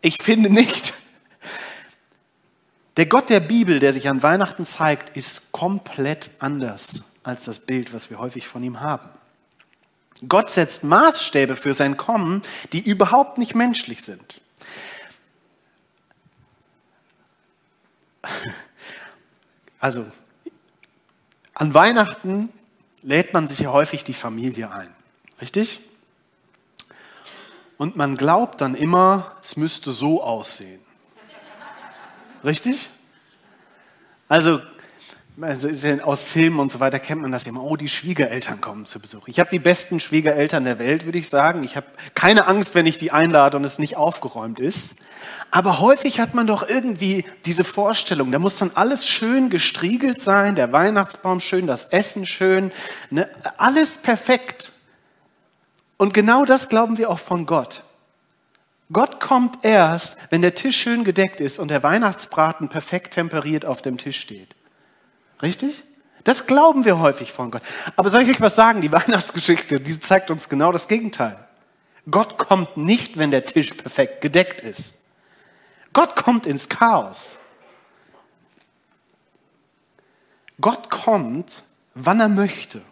Ich 0.00 0.20
finde 0.20 0.50
nicht. 0.50 0.94
Der 2.96 3.06
Gott 3.06 3.30
der 3.30 3.38
Bibel, 3.38 3.78
der 3.78 3.92
sich 3.92 4.08
an 4.08 4.24
Weihnachten 4.24 4.64
zeigt, 4.64 5.16
ist 5.16 5.52
komplett 5.52 6.30
anders 6.40 7.04
als 7.22 7.44
das 7.44 7.60
Bild, 7.60 7.94
was 7.94 8.10
wir 8.10 8.18
häufig 8.18 8.48
von 8.48 8.64
ihm 8.64 8.80
haben. 8.80 9.08
Gott 10.26 10.50
setzt 10.50 10.82
Maßstäbe 10.82 11.54
für 11.54 11.72
sein 11.72 11.96
Kommen, 11.96 12.42
die 12.72 12.80
überhaupt 12.80 13.38
nicht 13.38 13.54
menschlich 13.54 14.02
sind. 14.02 14.40
Also, 19.78 20.06
an 21.54 21.74
Weihnachten 21.74 22.52
lädt 23.02 23.32
man 23.32 23.46
sich 23.46 23.60
ja 23.60 23.72
häufig 23.72 24.04
die 24.04 24.14
Familie 24.14 24.70
ein. 24.70 24.92
Richtig? 25.40 25.80
Und 27.78 27.96
man 27.96 28.16
glaubt 28.16 28.60
dann 28.60 28.74
immer, 28.74 29.36
es 29.42 29.56
müsste 29.56 29.92
so 29.92 30.22
aussehen. 30.22 30.80
Richtig? 32.42 32.88
Also 34.28 34.60
also 35.40 35.68
aus 36.02 36.22
Filmen 36.22 36.58
und 36.58 36.72
so 36.72 36.80
weiter 36.80 36.98
kennt 36.98 37.20
man 37.20 37.30
das 37.30 37.46
immer. 37.46 37.62
Oh, 37.62 37.76
die 37.76 37.88
Schwiegereltern 37.88 38.60
kommen 38.62 38.86
zu 38.86 39.00
Besuch. 39.00 39.28
Ich 39.28 39.38
habe 39.38 39.50
die 39.50 39.58
besten 39.58 40.00
Schwiegereltern 40.00 40.64
der 40.64 40.78
Welt, 40.78 41.04
würde 41.04 41.18
ich 41.18 41.28
sagen. 41.28 41.62
Ich 41.62 41.76
habe 41.76 41.86
keine 42.14 42.46
Angst, 42.46 42.74
wenn 42.74 42.86
ich 42.86 42.96
die 42.96 43.12
einlade 43.12 43.58
und 43.58 43.64
es 43.64 43.78
nicht 43.78 43.96
aufgeräumt 43.96 44.58
ist. 44.58 44.94
Aber 45.50 45.80
häufig 45.80 46.20
hat 46.20 46.34
man 46.34 46.46
doch 46.46 46.66
irgendwie 46.66 47.24
diese 47.44 47.64
Vorstellung, 47.64 48.32
da 48.32 48.38
muss 48.38 48.56
dann 48.56 48.70
alles 48.74 49.06
schön 49.06 49.50
gestriegelt 49.50 50.20
sein, 50.20 50.54
der 50.54 50.72
Weihnachtsbaum 50.72 51.40
schön, 51.40 51.66
das 51.66 51.86
Essen 51.86 52.24
schön, 52.24 52.72
ne? 53.10 53.28
alles 53.58 53.96
perfekt. 53.96 54.72
Und 55.98 56.14
genau 56.14 56.44
das 56.44 56.68
glauben 56.68 56.98
wir 56.98 57.10
auch 57.10 57.18
von 57.18 57.46
Gott. 57.46 57.82
Gott 58.92 59.20
kommt 59.20 59.64
erst, 59.64 60.16
wenn 60.30 60.42
der 60.42 60.54
Tisch 60.54 60.76
schön 60.76 61.04
gedeckt 61.04 61.40
ist 61.40 61.58
und 61.58 61.68
der 61.68 61.82
Weihnachtsbraten 61.82 62.68
perfekt 62.68 63.14
temperiert 63.14 63.66
auf 63.66 63.82
dem 63.82 63.98
Tisch 63.98 64.20
steht. 64.20 64.55
Richtig? 65.42 65.84
Das 66.24 66.46
glauben 66.46 66.84
wir 66.84 66.98
häufig 66.98 67.32
von 67.32 67.50
Gott. 67.50 67.62
Aber 67.94 68.10
soll 68.10 68.22
ich 68.22 68.30
euch 68.30 68.40
was 68.40 68.56
sagen? 68.56 68.80
Die 68.80 68.90
Weihnachtsgeschichte, 68.92 69.80
die 69.80 69.98
zeigt 70.00 70.30
uns 70.30 70.48
genau 70.48 70.72
das 70.72 70.88
Gegenteil. 70.88 71.38
Gott 72.10 72.38
kommt 72.38 72.76
nicht, 72.76 73.16
wenn 73.16 73.30
der 73.30 73.46
Tisch 73.46 73.74
perfekt 73.74 74.20
gedeckt 74.20 74.60
ist. 74.60 74.98
Gott 75.92 76.16
kommt 76.16 76.46
ins 76.46 76.68
Chaos. 76.68 77.38
Gott 80.60 80.90
kommt, 80.90 81.62
wann 81.94 82.20
er 82.20 82.28
möchte. 82.28 82.82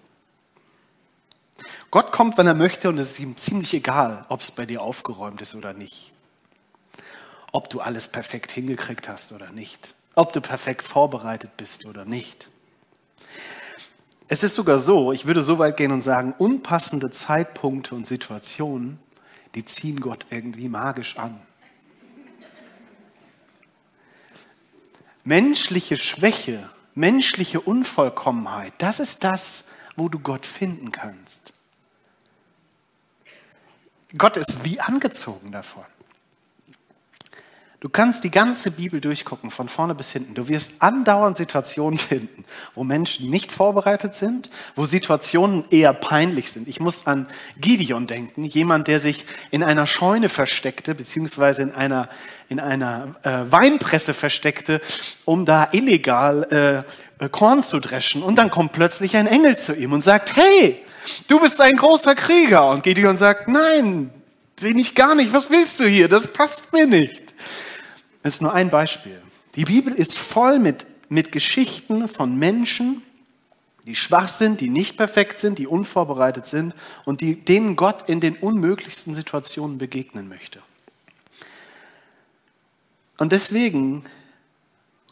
Gott 1.91 2.13
kommt, 2.13 2.37
wann 2.39 2.47
er 2.47 2.55
möchte 2.55 2.89
und 2.89 2.99
es 2.99 3.13
ist 3.13 3.21
ihm 3.21 3.37
ziemlich 3.37 3.73
egal, 3.73 4.27
ob 4.29 4.41
es 4.41 4.51
bei 4.51 4.67
dir 4.67 4.83
aufgeräumt 4.83 5.41
ist 5.41 5.55
oder 5.55 5.73
nicht. 5.73 6.13
Ob 7.53 7.71
du 7.71 7.81
alles 7.81 8.09
perfekt 8.09 8.53
hingekriegt 8.53 9.09
hast 9.09 9.33
oder 9.33 9.51
nicht 9.51 9.95
ob 10.15 10.33
du 10.33 10.41
perfekt 10.41 10.83
vorbereitet 10.83 11.57
bist 11.57 11.85
oder 11.85 12.05
nicht. 12.05 12.49
Es 14.29 14.43
ist 14.43 14.55
sogar 14.55 14.79
so, 14.79 15.13
ich 15.13 15.27
würde 15.27 15.43
so 15.43 15.59
weit 15.59 15.77
gehen 15.77 15.93
und 15.93 16.01
sagen, 16.01 16.35
unpassende 16.39 17.11
Zeitpunkte 17.11 17.95
und 17.95 18.07
Situationen, 18.07 18.99
die 19.55 19.65
ziehen 19.65 20.01
Gott 20.01 20.27
irgendwie 20.31 20.69
magisch 20.69 21.19
an. 21.19 21.41
Menschliche 25.25 25.97
Schwäche, 25.97 26.69
menschliche 26.95 27.61
Unvollkommenheit, 27.61 28.73
das 28.79 29.01
ist 29.01 29.25
das, 29.25 29.67
wo 29.97 30.09
du 30.09 30.19
Gott 30.19 30.47
finden 30.47 30.93
kannst. 30.93 31.53
Gott 34.17 34.37
ist 34.37 34.65
wie 34.65 34.81
angezogen 34.81 35.51
davon. 35.51 35.85
Du 37.85 37.91
kannst 37.91 38.25
die 38.25 38.31
ganze 38.31 38.71
Bibel 38.71 38.99
durchgucken, 38.99 39.51
von 39.51 39.69
vorne 39.69 39.95
bis 39.95 40.11
hinten. 40.11 40.33
Du 40.33 40.49
wirst 40.49 40.81
andauernd 40.81 41.37
Situationen 41.37 41.99
finden, 41.99 42.47
wo 42.75 42.83
Menschen 42.83 43.29
nicht 43.29 43.53
vorbereitet 43.53 44.15
sind, 44.15 44.49
wo 44.75 44.87
Situationen 44.87 45.65
eher 45.69 45.93
peinlich 45.93 46.51
sind. 46.51 46.67
Ich 46.67 46.81
muss 46.81 47.07
an 47.07 47.27
Gideon 47.61 48.07
denken, 48.07 48.45
jemand, 48.45 48.89
der 48.89 49.01
sich 49.01 49.27
in 49.51 49.63
einer 49.63 49.87
Scheune 49.87 50.31
versteckte, 50.31 50.95
beziehungsweise 50.95 51.61
in 51.61 51.73
einer, 51.73 52.09
in 52.49 52.59
einer 52.59 53.17
äh, 53.23 53.53
Weinpresse 53.53 54.15
versteckte, 54.15 54.81
um 55.27 55.45
da 55.45 55.69
illegal 55.73 56.85
äh, 57.21 57.29
Korn 57.29 57.63
zu 57.63 57.81
dreschen. 57.81 58.23
Und 58.23 58.37
dann 58.37 58.51
kommt 58.51 58.73
plötzlich 58.73 59.15
ein 59.19 59.27
Engel 59.27 59.59
zu 59.59 59.75
ihm 59.75 59.93
und 59.93 60.03
sagt, 60.03 60.37
hey, 60.37 60.83
du 61.29 61.39
bist 61.39 61.61
ein 61.61 61.77
großer 61.77 62.15
Krieger. 62.15 62.71
Und 62.71 62.83
Gideon 62.83 63.19
sagt, 63.19 63.47
nein, 63.47 64.09
bin 64.59 64.79
ich 64.79 64.95
gar 64.95 65.15
nicht. 65.15 65.35
Was 65.35 65.51
willst 65.51 65.81
du 65.81 65.85
hier? 65.85 66.09
Das 66.09 66.33
passt 66.33 66.73
mir 66.73 66.87
nicht. 66.87 67.24
Das 68.25 68.37
ist 68.37 68.41
nur 68.41 68.55
ein 68.55 68.71
Beispiel. 68.71 69.21
Die 69.55 69.67
Bibel 69.67 69.93
ist 69.93 70.17
voll 70.17 70.59
mit, 70.59 70.87
mit 71.11 71.31
Geschichten 71.31 72.09
von 72.09 72.37
Menschen, 72.37 73.03
die 73.85 73.95
schwach 73.95 74.29
sind, 74.29 74.63
die 74.63 74.71
nicht 74.71 74.97
perfekt 74.97 75.39
sind, 75.39 75.59
die 75.59 75.67
unvorbereitet 75.67 76.47
sind 76.47 76.73
und 77.05 77.21
die, 77.21 77.35
denen 77.35 77.77
Gott 77.77 78.09
in 78.09 78.21
den 78.21 78.37
unmöglichsten 78.37 79.13
Situationen 79.13 79.77
begegnen 79.77 80.31
möchte. 80.31 80.63
Und 83.19 83.33
deswegen, 83.33 84.07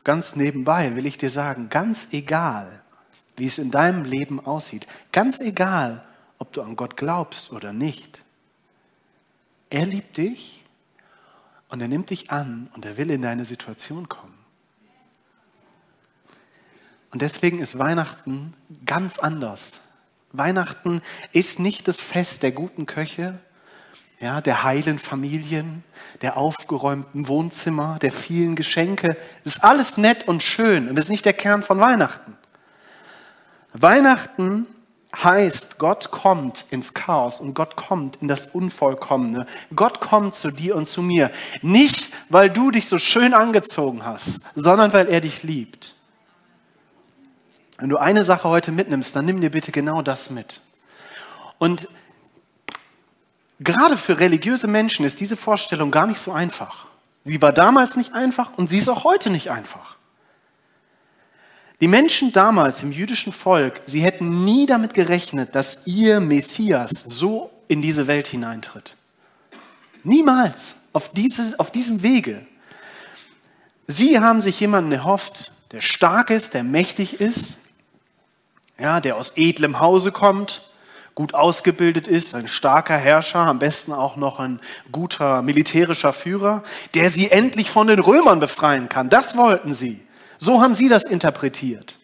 ganz 0.05 0.35
nebenbei, 0.35 0.97
will 0.97 1.05
ich 1.05 1.19
dir 1.19 1.29
sagen, 1.29 1.69
ganz 1.69 2.09
egal, 2.13 2.83
wie 3.37 3.45
es 3.45 3.59
in 3.59 3.71
deinem 3.71 4.07
Leben 4.07 4.41
aussieht, 4.41 4.87
ganz 5.13 5.39
egal, 5.39 6.03
ob 6.39 6.51
du 6.55 6.63
an 6.63 6.77
Gott 6.77 6.97
glaubst 6.97 7.53
oder 7.53 7.75
nicht, 7.75 8.23
er 9.69 9.85
liebt 9.85 10.17
dich 10.17 10.62
und 11.73 11.81
er 11.81 11.89
nimmt 11.89 12.11
dich 12.11 12.31
an 12.31 12.69
und 12.75 12.85
er 12.85 12.99
will 12.99 13.11
in 13.11 13.23
deine 13.23 13.47
Situation 13.47 14.07
kommen. 14.07 14.39
Und 17.11 17.23
deswegen 17.23 17.61
ist 17.61 17.79
Weihnachten 17.79 18.53
ganz 18.85 19.19
anders. 19.19 19.81
Weihnachten 20.33 21.01
ist 21.33 21.59
nicht 21.59 21.89
das 21.89 21.99
Fest 21.99 22.43
der 22.43 22.53
guten 22.53 22.85
Köche, 22.85 23.39
ja, 24.21 24.43
der 24.43 24.65
heilen 24.65 24.99
Familien, 24.99 25.83
der 26.21 26.37
aufgeräumten 26.37 27.27
Wohnzimmer, 27.27 27.99
der 28.03 28.13
vielen 28.13 28.55
Geschenke. 28.55 29.17
Es 29.43 29.57
ist 29.57 29.65
alles 29.65 29.97
nett 29.97 30.29
und 30.29 30.43
schön 30.43 30.91
und 30.91 30.95
das 30.95 31.07
ist 31.07 31.11
nicht 31.11 31.25
der 31.25 31.33
Kern 31.33 31.63
von 31.63 31.81
Weihnachten. 31.81 32.37
Weihnachten 33.73 34.67
heißt, 35.15 35.79
Gott 35.79 36.11
kommt 36.11 36.67
ins 36.71 36.95
Chaos 36.95 37.41
und 37.41 37.55
Gott 37.55 37.77
kommt 37.77 38.17
in 38.17 38.29
das 38.29 38.47
Unvollkommene. 38.47 39.47
Gott 39.75 40.01
kommt 40.01 40.35
zu 40.35 40.51
dir 40.51 40.77
und 40.77 40.87
zu 40.87 41.03
mir. 41.03 41.31
Nicht, 41.61 42.13
weil 42.29 42.51
du 42.51 42.71
dich 42.71 42.89
so 42.89 42.99
schön 42.99 43.35
angezogen 43.35 44.05
hast, 44.05 44.41
sondern 44.55 44.93
weil 44.93 45.09
er 45.09 45.21
dich 45.21 45.43
liebt. 45.43 45.95
Wenn 47.79 47.89
du 47.89 47.99
eine 47.99 48.23
Sache 48.23 48.49
heute 48.49 48.73
mitnimmst, 48.73 49.15
dann 49.15 49.25
nimm 49.27 49.41
dir 49.41 49.51
bitte 49.51 49.73
genau 49.73 50.03
das 50.03 50.31
mit. 50.31 50.61
Und 51.59 51.89
gerade 53.61 53.97
für 53.97 54.19
religiöse 54.19 54.67
Menschen 54.67 55.05
ist 55.05 55.21
diese 55.21 55.37
Vorstellung 55.37 55.91
gar 55.91 56.07
nicht 56.07 56.21
so 56.21 56.33
einfach. 56.33 56.87
Sie 57.25 57.43
war 57.43 57.53
damals 57.53 57.97
nicht 57.97 58.15
einfach 58.15 58.57
und 58.57 58.69
sie 58.69 58.79
ist 58.79 58.89
auch 58.89 59.05
heute 59.05 59.31
nicht 59.31 59.51
einfach. 59.51 59.97
Die 61.83 61.89
Menschen 61.89 62.31
damals 62.31 62.85
im 62.85 62.93
jüdischen 62.93 63.33
Volk, 63.33 63.83
sie 63.87 64.03
hätten 64.03 64.45
nie 64.45 64.67
damit 64.67 64.95
gerechnet, 64.95 65.57
dass 65.57 65.85
ihr 65.85 66.21
Messias 66.21 66.91
so 66.91 67.51
in 67.67 67.83
diese 67.83 68.07
Welt 68.07 68.29
hineintritt. 68.29 68.95
Niemals 70.05 70.77
auf, 70.93 71.09
dieses, 71.09 71.59
auf 71.59 71.73
diesem 71.73 72.05
Wege. 72.05 72.47
Sie 73.89 74.21
haben 74.21 74.43
sich 74.43 74.61
jemanden 74.61 74.93
erhofft, 74.93 75.51
der 75.73 75.81
stark 75.81 76.31
ist, 76.31 76.55
der 76.55 76.63
mächtig 76.63 77.21
ist, 77.21 77.63
ja, 78.79 79.01
der 79.01 79.17
aus 79.17 79.33
edlem 79.35 79.81
Hause 79.81 80.13
kommt, 80.13 80.63
gut 81.17 81.35
ausgebildet 81.35 82.07
ist, 82.07 82.37
ein 82.37 82.47
starker 82.47 82.97
Herrscher, 82.97 83.41
am 83.41 83.59
besten 83.59 83.93
auch 83.93 84.15
noch 84.15 84.39
ein 84.39 84.61
guter 84.93 85.43
militärischer 85.43 86.13
Führer, 86.13 86.63
der 86.95 87.11
sie 87.11 87.33
endlich 87.33 87.73
von 87.73 87.89
den 87.89 87.99
Römern 87.99 88.39
befreien 88.39 88.89
kann. 88.89 89.11
Das 89.11 89.37
wollten 89.37 89.75
sie. 89.75 90.01
So 90.43 90.61
haben 90.61 90.75
sie 90.75 90.89
das 90.89 91.05
interpretiert. 91.05 91.99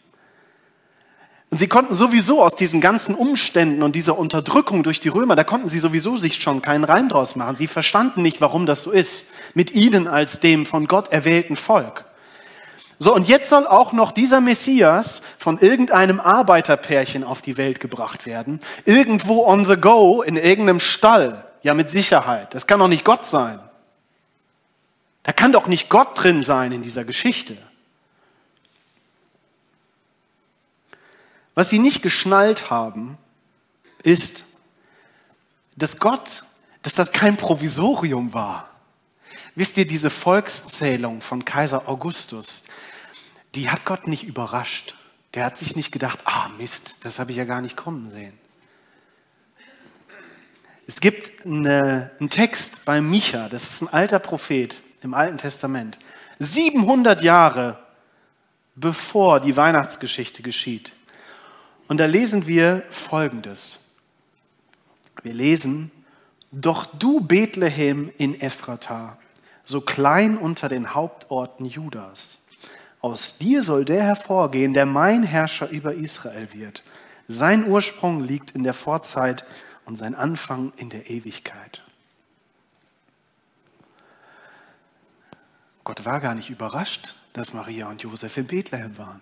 Und 1.51 1.59
sie 1.59 1.66
konnten 1.66 1.92
sowieso 1.92 2.44
aus 2.44 2.55
diesen 2.55 2.81
ganzen 2.81 3.16
Umständen 3.16 3.83
und 3.83 3.96
dieser 3.96 4.16
Unterdrückung 4.16 4.85
durch 4.85 5.01
die 5.01 5.09
Römer, 5.09 5.35
da 5.35 5.42
konnten 5.42 5.68
sie 5.68 5.81
sowieso 5.81 6.16
sich 6.16 6.37
schon 6.37 6.62
keinen 6.62 6.85
Reim 6.85 7.09
draus 7.09 7.35
machen. 7.35 7.57
Sie 7.57 7.66
verstanden 7.66 8.22
nicht, 8.22 8.40
warum 8.40 8.64
das 8.64 8.83
so 8.83 8.92
ist, 8.92 9.33
mit 9.55 9.72
ihnen 9.72 10.07
als 10.07 10.38
dem 10.38 10.66
von 10.66 10.87
Gott 10.87 11.11
erwählten 11.11 11.57
Volk. 11.57 12.05
So, 13.01 13.12
und 13.12 13.27
jetzt 13.27 13.51
soll 13.51 13.66
auch 13.66 13.92
noch 13.92 14.12
dieser 14.12 14.40
Messias 14.40 15.20
von 15.37 15.59
irgendeinem 15.59 16.20
Arbeiterpärchen 16.20 17.24
auf 17.24 17.42
die 17.42 17.57
Welt 17.57 17.81
gebracht 17.81 18.24
werden. 18.24 18.61
Irgendwo 18.85 19.46
on 19.46 19.66
the 19.66 19.77
go, 19.77 20.22
in 20.22 20.37
irgendeinem 20.37 20.79
Stall. 20.79 21.44
Ja, 21.62 21.74
mit 21.74 21.90
Sicherheit. 21.90 22.55
Das 22.55 22.68
kann 22.68 22.79
doch 22.79 22.87
nicht 22.87 23.05
Gott 23.05 23.27
sein. 23.27 23.59
Da 25.24 25.33
kann 25.33 25.51
doch 25.51 25.66
nicht 25.66 25.88
Gott 25.88 26.11
drin 26.14 26.44
sein 26.44 26.70
in 26.70 26.83
dieser 26.83 27.03
Geschichte. 27.05 27.57
Was 31.59 31.71
sie 31.71 31.81
nicht 31.81 32.03
geschnallt 32.03 32.71
haben, 32.71 33.18
ist, 34.05 34.44
dass 35.75 35.99
Gott, 35.99 36.44
dass 36.85 36.94
das 36.94 37.11
kein 37.11 37.37
Provisorium 37.37 38.33
war. 38.33 38.71
Wisst 39.57 39.77
ihr, 39.77 39.85
diese 39.85 40.09
Volkszählung 40.09 41.21
von 41.21 41.44
Kaiser 41.44 41.88
Augustus, 41.88 42.62
die 43.57 43.71
hat 43.71 43.85
Gott 43.85 44.07
nicht 44.07 44.23
überrascht. 44.23 44.94
Der 45.35 45.44
hat 45.44 45.59
sich 45.59 45.75
nicht 45.75 45.90
gedacht, 45.90 46.21
ah 46.27 46.49
Mist, 46.59 46.94
das 47.03 47.18
habe 47.18 47.33
ich 47.33 47.38
ja 47.38 47.44
gar 47.44 47.61
nicht 47.61 47.77
kommen 47.77 48.09
sehen. 48.12 48.38
Es 50.87 51.01
gibt 51.01 51.44
eine, 51.44 52.12
einen 52.21 52.31
Text 52.31 52.85
bei 52.85 53.01
Micha, 53.01 53.49
das 53.49 53.64
ist 53.64 53.83
ein 53.83 53.88
alter 53.88 54.21
Prophet 54.21 54.81
im 55.03 55.12
Alten 55.12 55.38
Testament. 55.38 55.99
700 56.38 57.21
Jahre 57.21 57.85
bevor 58.77 59.40
die 59.40 59.57
Weihnachtsgeschichte 59.57 60.42
geschieht. 60.42 60.92
Und 61.88 61.98
da 61.98 62.07
lesen 62.07 62.46
wir 62.46 62.85
Folgendes. 62.90 63.79
Wir 65.22 65.35
lesen, 65.35 65.90
doch 66.53 66.87
du 66.87 67.20
Bethlehem 67.20 68.12
in 68.18 68.40
Ephrata, 68.40 69.18
so 69.64 69.81
klein 69.81 70.38
unter 70.38 70.68
den 70.68 70.94
Hauptorten 70.94 71.66
Judas, 71.66 72.38
aus 73.01 73.38
dir 73.38 73.62
soll 73.62 73.85
der 73.85 74.03
hervorgehen, 74.03 74.74
der 74.74 74.87
mein 74.87 75.22
Herrscher 75.22 75.68
über 75.70 75.94
Israel 75.94 76.53
wird. 76.53 76.83
Sein 77.29 77.68
Ursprung 77.68 78.24
liegt 78.24 78.53
in 78.53 78.64
der 78.64 78.72
Vorzeit 78.72 79.44
und 79.85 79.96
sein 79.96 80.14
Anfang 80.14 80.72
in 80.77 80.88
der 80.88 81.09
Ewigkeit. 81.09 81.83
Gott 85.85 86.05
war 86.05 86.20
gar 86.20 86.35
nicht 86.35 86.51
überrascht, 86.51 87.14
dass 87.33 87.55
Maria 87.55 87.88
und 87.88 88.03
Josef 88.03 88.37
in 88.37 88.46
Bethlehem 88.46 88.98
waren. 88.98 89.20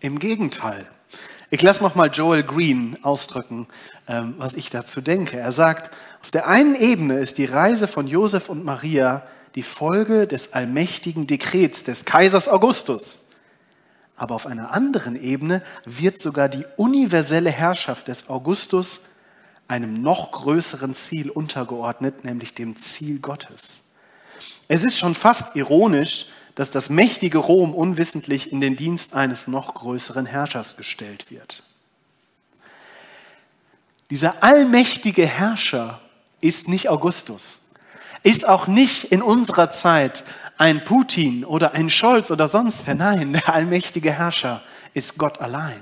Im 0.00 0.18
Gegenteil. 0.18 0.86
Ich 1.50 1.62
lasse 1.62 1.82
nochmal 1.82 2.10
Joel 2.12 2.42
Green 2.42 2.98
ausdrücken, 3.02 3.68
ähm, 4.08 4.34
was 4.38 4.54
ich 4.54 4.68
dazu 4.70 5.00
denke. 5.00 5.38
Er 5.38 5.52
sagt, 5.52 5.90
auf 6.20 6.32
der 6.32 6.48
einen 6.48 6.74
Ebene 6.74 7.20
ist 7.20 7.38
die 7.38 7.44
Reise 7.44 7.86
von 7.86 8.08
Josef 8.08 8.48
und 8.48 8.64
Maria 8.64 9.22
die 9.54 9.62
Folge 9.62 10.26
des 10.26 10.54
allmächtigen 10.54 11.26
Dekrets 11.26 11.84
des 11.84 12.04
Kaisers 12.04 12.48
Augustus. 12.48 13.24
Aber 14.16 14.34
auf 14.34 14.46
einer 14.46 14.72
anderen 14.72 15.14
Ebene 15.14 15.62
wird 15.84 16.20
sogar 16.20 16.48
die 16.48 16.64
universelle 16.76 17.50
Herrschaft 17.50 18.08
des 18.08 18.28
Augustus 18.28 19.02
einem 19.68 20.02
noch 20.02 20.32
größeren 20.32 20.94
Ziel 20.94 21.30
untergeordnet, 21.30 22.24
nämlich 22.24 22.54
dem 22.54 22.76
Ziel 22.76 23.20
Gottes. 23.20 23.82
Es 24.68 24.84
ist 24.84 24.98
schon 24.98 25.14
fast 25.14 25.54
ironisch, 25.54 26.26
dass 26.56 26.72
das 26.72 26.90
mächtige 26.90 27.38
Rom 27.38 27.72
unwissentlich 27.74 28.50
in 28.50 28.60
den 28.60 28.74
Dienst 28.74 29.14
eines 29.14 29.46
noch 29.46 29.74
größeren 29.74 30.26
Herrschers 30.26 30.76
gestellt 30.76 31.30
wird. 31.30 31.62
Dieser 34.10 34.42
allmächtige 34.42 35.26
Herrscher 35.26 36.00
ist 36.40 36.68
nicht 36.68 36.88
Augustus 36.88 37.60
ist 38.26 38.48
auch 38.48 38.66
nicht 38.66 39.04
in 39.12 39.22
unserer 39.22 39.70
Zeit 39.70 40.24
ein 40.58 40.82
Putin 40.84 41.44
oder 41.44 41.74
ein 41.74 41.88
Scholz 41.88 42.32
oder 42.32 42.48
sonst 42.48 42.82
wer. 42.84 42.96
Nein, 42.96 43.34
der 43.34 43.54
allmächtige 43.54 44.10
Herrscher 44.10 44.62
ist 44.94 45.16
Gott 45.16 45.40
allein. 45.40 45.80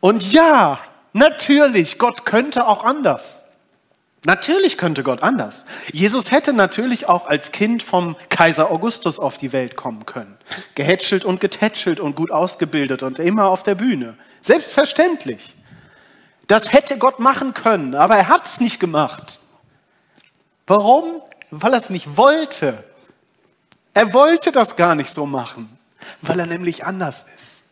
Und 0.00 0.32
ja, 0.32 0.80
natürlich, 1.12 1.96
Gott 1.98 2.24
könnte 2.24 2.66
auch 2.66 2.82
anders. 2.82 3.43
Natürlich 4.26 4.78
könnte 4.78 5.02
Gott 5.02 5.22
anders. 5.22 5.66
Jesus 5.92 6.30
hätte 6.30 6.54
natürlich 6.54 7.08
auch 7.08 7.26
als 7.26 7.52
Kind 7.52 7.82
vom 7.82 8.16
Kaiser 8.30 8.70
Augustus 8.70 9.18
auf 9.18 9.36
die 9.36 9.52
Welt 9.52 9.76
kommen 9.76 10.06
können. 10.06 10.36
Gehätschelt 10.74 11.26
und 11.26 11.40
getätschelt 11.40 12.00
und 12.00 12.16
gut 12.16 12.30
ausgebildet 12.30 13.02
und 13.02 13.18
immer 13.18 13.48
auf 13.48 13.62
der 13.62 13.74
Bühne. 13.74 14.16
Selbstverständlich. 14.40 15.54
Das 16.46 16.72
hätte 16.72 16.96
Gott 16.96 17.20
machen 17.20 17.52
können, 17.52 17.94
aber 17.94 18.16
er 18.16 18.28
hat 18.28 18.46
es 18.46 18.60
nicht 18.60 18.80
gemacht. 18.80 19.40
Warum? 20.66 21.20
Weil 21.50 21.74
er 21.74 21.80
es 21.80 21.90
nicht 21.90 22.16
wollte. 22.16 22.82
Er 23.92 24.12
wollte 24.14 24.52
das 24.52 24.76
gar 24.76 24.94
nicht 24.94 25.10
so 25.10 25.26
machen, 25.26 25.78
weil 26.22 26.40
er 26.40 26.46
nämlich 26.46 26.84
anders 26.84 27.26
ist. 27.36 27.62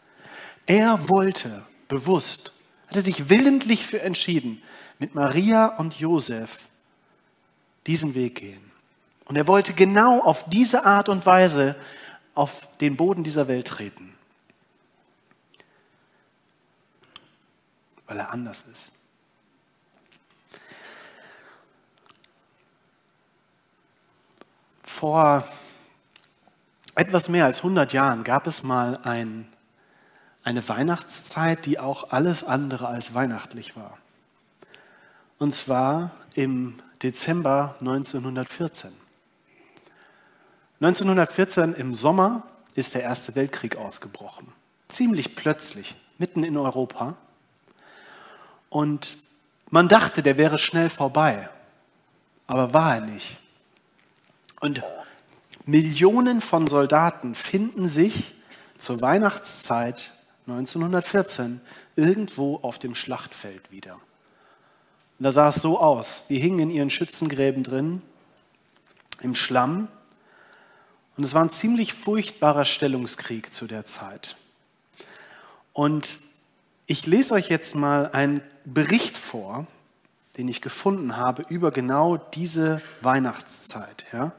Er 0.66 1.08
wollte 1.08 1.62
bewusst, 1.88 2.52
hat 2.88 2.96
er 2.96 3.02
sich 3.02 3.28
willentlich 3.28 3.84
für 3.84 4.00
entschieden, 4.00 4.62
mit 5.02 5.14
Maria 5.14 5.66
und 5.66 5.98
Josef 5.98 6.58
diesen 7.86 8.14
Weg 8.14 8.36
gehen. 8.36 8.70
Und 9.26 9.36
er 9.36 9.46
wollte 9.46 9.74
genau 9.74 10.20
auf 10.20 10.44
diese 10.48 10.86
Art 10.86 11.08
und 11.08 11.26
Weise 11.26 11.76
auf 12.34 12.68
den 12.78 12.96
Boden 12.96 13.24
dieser 13.24 13.48
Welt 13.48 13.66
treten, 13.66 14.14
weil 18.06 18.18
er 18.18 18.30
anders 18.30 18.64
ist. 18.72 18.92
vor 25.02 25.44
etwas 26.94 27.28
mehr 27.28 27.46
als 27.46 27.58
100 27.58 27.92
Jahren 27.92 28.22
gab 28.22 28.46
es 28.46 28.62
mal 28.62 29.00
ein, 29.02 29.52
eine 30.44 30.68
Weihnachtszeit, 30.68 31.66
die 31.66 31.80
auch 31.80 32.12
alles 32.12 32.44
andere 32.44 32.86
als 32.86 33.12
weihnachtlich 33.12 33.74
war. 33.74 33.98
Und 35.42 35.50
zwar 35.50 36.12
im 36.34 36.78
Dezember 37.02 37.74
1914. 37.80 38.92
1914 40.80 41.74
im 41.74 41.96
Sommer 41.96 42.44
ist 42.76 42.94
der 42.94 43.02
Erste 43.02 43.34
Weltkrieg 43.34 43.74
ausgebrochen. 43.74 44.52
Ziemlich 44.86 45.34
plötzlich, 45.34 45.96
mitten 46.16 46.44
in 46.44 46.56
Europa. 46.56 47.16
Und 48.70 49.16
man 49.68 49.88
dachte, 49.88 50.22
der 50.22 50.38
wäre 50.38 50.58
schnell 50.58 50.88
vorbei, 50.88 51.48
aber 52.46 52.72
war 52.72 52.94
er 52.94 53.00
nicht. 53.00 53.36
Und 54.60 54.84
Millionen 55.66 56.40
von 56.40 56.68
Soldaten 56.68 57.34
finden 57.34 57.88
sich 57.88 58.32
zur 58.78 59.00
Weihnachtszeit 59.00 60.12
1914 60.46 61.60
irgendwo 61.96 62.60
auf 62.62 62.78
dem 62.78 62.94
Schlachtfeld 62.94 63.72
wieder. 63.72 63.98
Und 65.18 65.24
da 65.24 65.32
sah 65.32 65.48
es 65.48 65.56
so 65.56 65.78
aus. 65.78 66.26
Die 66.28 66.38
hingen 66.38 66.58
in 66.58 66.70
ihren 66.70 66.90
Schützengräben 66.90 67.62
drin, 67.62 68.02
im 69.20 69.34
Schlamm. 69.34 69.88
Und 71.16 71.24
es 71.24 71.34
war 71.34 71.42
ein 71.42 71.50
ziemlich 71.50 71.94
furchtbarer 71.94 72.64
Stellungskrieg 72.64 73.52
zu 73.52 73.66
der 73.66 73.84
Zeit. 73.84 74.36
Und 75.72 76.18
ich 76.86 77.06
lese 77.06 77.34
euch 77.34 77.48
jetzt 77.48 77.74
mal 77.74 78.10
einen 78.12 78.42
Bericht 78.64 79.16
vor, 79.16 79.66
den 80.36 80.48
ich 80.48 80.60
gefunden 80.60 81.16
habe 81.16 81.44
über 81.48 81.70
genau 81.70 82.16
diese 82.16 82.80
Weihnachtszeit. 83.02 84.04
Ja? 84.12 84.32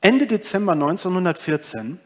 Ende 0.00 0.26
Dezember 0.26 0.72
1914 0.72 1.98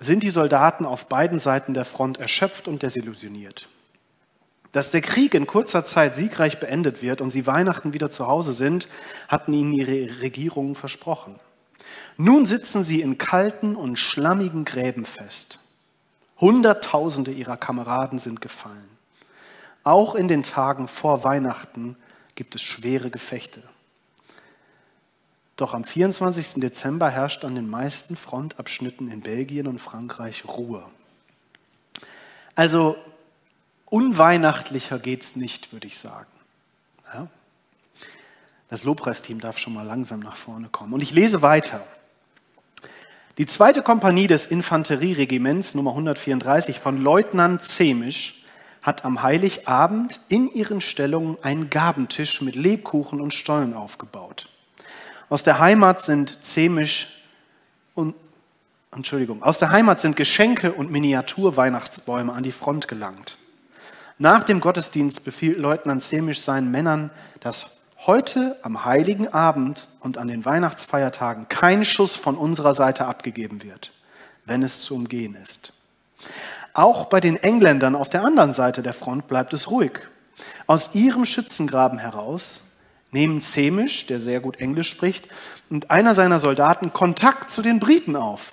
sind 0.00 0.22
die 0.22 0.30
Soldaten 0.30 0.84
auf 0.84 1.08
beiden 1.08 1.38
Seiten 1.38 1.72
der 1.72 1.84
Front 1.84 2.18
erschöpft 2.18 2.68
und 2.68 2.82
desillusioniert. 2.82 3.68
Dass 4.76 4.90
der 4.90 5.00
Krieg 5.00 5.32
in 5.32 5.46
kurzer 5.46 5.86
Zeit 5.86 6.14
siegreich 6.14 6.60
beendet 6.60 7.00
wird 7.00 7.22
und 7.22 7.30
sie 7.30 7.46
Weihnachten 7.46 7.94
wieder 7.94 8.10
zu 8.10 8.26
Hause 8.26 8.52
sind, 8.52 8.88
hatten 9.26 9.54
ihnen 9.54 9.72
ihre 9.72 10.20
Regierungen 10.20 10.74
versprochen. 10.74 11.40
Nun 12.18 12.44
sitzen 12.44 12.84
sie 12.84 13.00
in 13.00 13.16
kalten 13.16 13.74
und 13.74 13.96
schlammigen 13.96 14.66
Gräben 14.66 15.06
fest. 15.06 15.60
Hunderttausende 16.38 17.30
ihrer 17.30 17.56
Kameraden 17.56 18.18
sind 18.18 18.42
gefallen. 18.42 18.90
Auch 19.82 20.14
in 20.14 20.28
den 20.28 20.42
Tagen 20.42 20.88
vor 20.88 21.24
Weihnachten 21.24 21.96
gibt 22.34 22.54
es 22.54 22.60
schwere 22.60 23.08
Gefechte. 23.08 23.62
Doch 25.56 25.72
am 25.72 25.84
24. 25.84 26.60
Dezember 26.60 27.08
herrscht 27.08 27.46
an 27.46 27.54
den 27.54 27.70
meisten 27.70 28.14
Frontabschnitten 28.14 29.10
in 29.10 29.22
Belgien 29.22 29.68
und 29.68 29.80
Frankreich 29.80 30.44
Ruhe. 30.46 30.84
Also 32.54 32.98
unweihnachtlicher 33.86 34.98
geht 34.98 35.22
es 35.22 35.36
nicht, 35.36 35.72
würde 35.72 35.86
ich 35.86 35.98
sagen. 35.98 36.30
Ja? 37.12 37.28
Das 38.68 38.84
Lobpreisteam 38.84 39.40
darf 39.40 39.58
schon 39.58 39.74
mal 39.74 39.86
langsam 39.86 40.20
nach 40.20 40.36
vorne 40.36 40.68
kommen. 40.68 40.92
Und 40.92 41.02
ich 41.02 41.12
lese 41.12 41.42
weiter. 41.42 41.80
Die 43.38 43.46
zweite 43.46 43.82
Kompanie 43.82 44.26
des 44.26 44.46
Infanterieregiments 44.46 45.74
Nummer 45.74 45.90
134 45.90 46.80
von 46.80 47.02
Leutnant 47.02 47.62
Zemisch 47.62 48.42
hat 48.82 49.04
am 49.04 49.22
Heiligabend 49.22 50.20
in 50.28 50.50
ihren 50.50 50.80
Stellungen 50.80 51.36
einen 51.42 51.70
Gabentisch 51.70 52.40
mit 52.40 52.54
Lebkuchen 52.54 53.20
und 53.20 53.34
Stollen 53.34 53.74
aufgebaut. 53.74 54.48
Aus 55.28 55.42
der 55.42 55.58
Heimat 55.58 56.02
sind 56.02 56.42
Zemisch 56.44 57.24
und 57.94 58.14
Entschuldigung, 58.92 59.42
aus 59.42 59.58
der 59.58 59.70
Heimat 59.70 60.00
sind 60.00 60.16
Geschenke 60.16 60.72
und 60.72 60.90
Miniatur-Weihnachtsbäume 60.90 62.32
an 62.32 62.42
die 62.42 62.52
Front 62.52 62.88
gelangt. 62.88 63.36
Nach 64.18 64.44
dem 64.44 64.60
Gottesdienst 64.60 65.24
befiehlt 65.24 65.58
Leutnant 65.58 66.02
Zemisch 66.02 66.40
seinen 66.40 66.70
Männern, 66.70 67.10
dass 67.40 67.76
heute 68.06 68.56
am 68.62 68.86
heiligen 68.86 69.28
Abend 69.28 69.88
und 70.00 70.16
an 70.16 70.28
den 70.28 70.46
Weihnachtsfeiertagen 70.46 71.48
kein 71.48 71.84
Schuss 71.84 72.16
von 72.16 72.34
unserer 72.34 72.72
Seite 72.72 73.06
abgegeben 73.06 73.62
wird, 73.62 73.92
wenn 74.46 74.62
es 74.62 74.80
zu 74.80 74.94
umgehen 74.94 75.36
ist. 75.42 75.74
Auch 76.72 77.06
bei 77.06 77.20
den 77.20 77.36
Engländern 77.36 77.94
auf 77.94 78.08
der 78.08 78.24
anderen 78.24 78.54
Seite 78.54 78.82
der 78.82 78.94
Front 78.94 79.28
bleibt 79.28 79.52
es 79.52 79.70
ruhig. 79.70 79.92
Aus 80.66 80.94
ihrem 80.94 81.26
Schützengraben 81.26 81.98
heraus 81.98 82.62
nehmen 83.12 83.42
Zemisch, 83.42 84.06
der 84.06 84.18
sehr 84.18 84.40
gut 84.40 84.60
Englisch 84.60 84.88
spricht, 84.88 85.28
und 85.68 85.90
einer 85.90 86.14
seiner 86.14 86.40
Soldaten 86.40 86.92
Kontakt 86.94 87.50
zu 87.50 87.60
den 87.60 87.80
Briten 87.80 88.16
auf. 88.16 88.52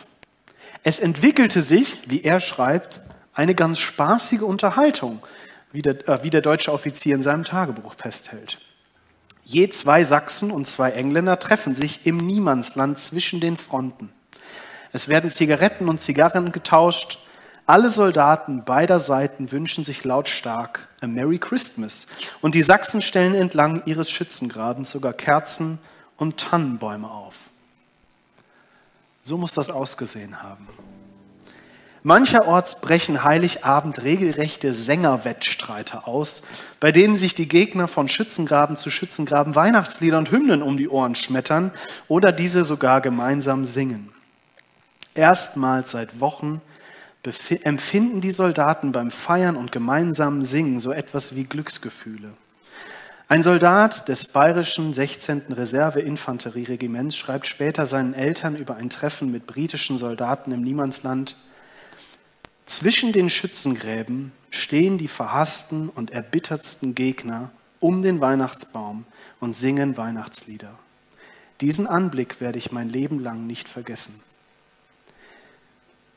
Es 0.84 1.00
entwickelte 1.00 1.62
sich, 1.62 2.00
wie 2.08 2.24
er 2.24 2.42
schreibt, 2.42 3.00
eine 3.34 3.56
ganz 3.56 3.80
spaßige 3.80 4.42
Unterhaltung, 4.42 5.22
wie 5.74 5.82
der, 5.82 6.08
äh, 6.08 6.24
wie 6.24 6.30
der 6.30 6.42
deutsche 6.42 6.72
Offizier 6.72 7.16
in 7.16 7.22
seinem 7.22 7.44
Tagebuch 7.44 7.96
festhält. 7.96 8.60
Je 9.44 9.68
zwei 9.68 10.06
Sachsen 10.06 10.52
und 10.52 10.66
zwei 10.66 10.92
Engländer 10.92 11.38
treffen 11.38 11.76
sich 11.76 12.06
im 12.06 12.16
Niemandsland 12.16 12.98
zwischen 12.98 13.42
den 13.42 13.58
Fronten. 13.58 14.10
Es 14.94 15.10
werden 15.10 15.30
Zigaretten 15.30 15.90
und 15.90 16.00
Zigarren 16.00 16.54
getauscht, 16.54 17.20
alle 17.66 17.90
Soldaten 17.90 18.66
beider 18.66 19.00
Seiten 19.00 19.52
wünschen 19.52 19.86
sich 19.86 20.04
lautstark 20.04 20.90
a 21.00 21.08
Merry 21.08 21.40
Christmas 21.40 22.08
und 22.42 22.56
die 22.56 22.64
Sachsen 22.64 23.02
stellen 23.02 23.34
entlang 23.34 23.84
ihres 23.86 24.10
Schützengrabens 24.10 24.92
sogar 24.92 25.14
Kerzen 25.14 25.80
und 26.18 26.38
Tannenbäume 26.38 27.10
auf. 27.10 27.36
So 29.24 29.38
muss 29.38 29.54
das 29.54 29.70
ausgesehen 29.70 30.44
haben. 30.44 30.68
Mancherorts 32.06 32.82
brechen 32.82 33.24
Heiligabend 33.24 34.04
regelrechte 34.04 34.74
Sängerwettstreite 34.74 36.06
aus, 36.06 36.42
bei 36.82 36.92
denen 36.92 37.16
sich 37.16 37.34
die 37.34 37.48
Gegner 37.48 37.88
von 37.88 38.10
Schützengraben 38.10 38.76
zu 38.76 38.90
Schützengraben 38.90 39.56
Weihnachtslieder 39.56 40.18
und 40.18 40.30
Hymnen 40.30 40.62
um 40.62 40.76
die 40.76 40.90
Ohren 40.90 41.16
schmettern 41.16 41.72
oder 42.10 42.34
diese 42.34 42.66
sogar 42.66 43.00
gemeinsam 43.00 43.66
singen. 43.66 44.10
Erstmals 45.16 45.92
seit 45.92 46.20
Wochen 46.20 46.62
empfinden 47.62 48.20
die 48.20 48.32
Soldaten 48.32 48.92
beim 48.92 49.10
Feiern 49.10 49.56
und 49.56 49.72
gemeinsamen 49.72 50.44
Singen 50.44 50.82
so 50.82 50.92
etwas 50.92 51.36
wie 51.36 51.46
Glücksgefühle. 51.46 52.34
Ein 53.30 53.44
Soldat 53.44 54.10
des 54.10 54.26
bayerischen 54.26 54.94
16. 54.94 55.44
Reserve-Infanterieregiments 55.52 57.16
schreibt 57.16 57.48
später 57.48 57.86
seinen 57.86 58.14
Eltern 58.14 58.58
über 58.58 58.76
ein 58.76 58.90
Treffen 58.90 59.32
mit 59.32 59.48
britischen 59.48 59.98
Soldaten 59.98 60.52
im 60.52 60.64
Niemandsland, 60.64 61.38
zwischen 62.66 63.12
den 63.12 63.30
Schützengräben 63.30 64.32
stehen 64.50 64.98
die 64.98 65.08
verhassten 65.08 65.90
und 65.90 66.12
erbittertsten 66.12 66.96
Gegner 66.96 67.52
um 67.80 68.02
den 68.02 68.22
Weihnachtsbaum 68.22 69.06
und 69.40 69.54
singen 69.54 69.98
Weihnachtslieder. 69.98 70.72
Diesen 71.62 71.88
Anblick 71.88 72.40
werde 72.40 72.58
ich 72.58 72.72
mein 72.72 72.90
Leben 72.90 73.20
lang 73.20 73.48
nicht 73.48 73.68
vergessen. 73.68 74.20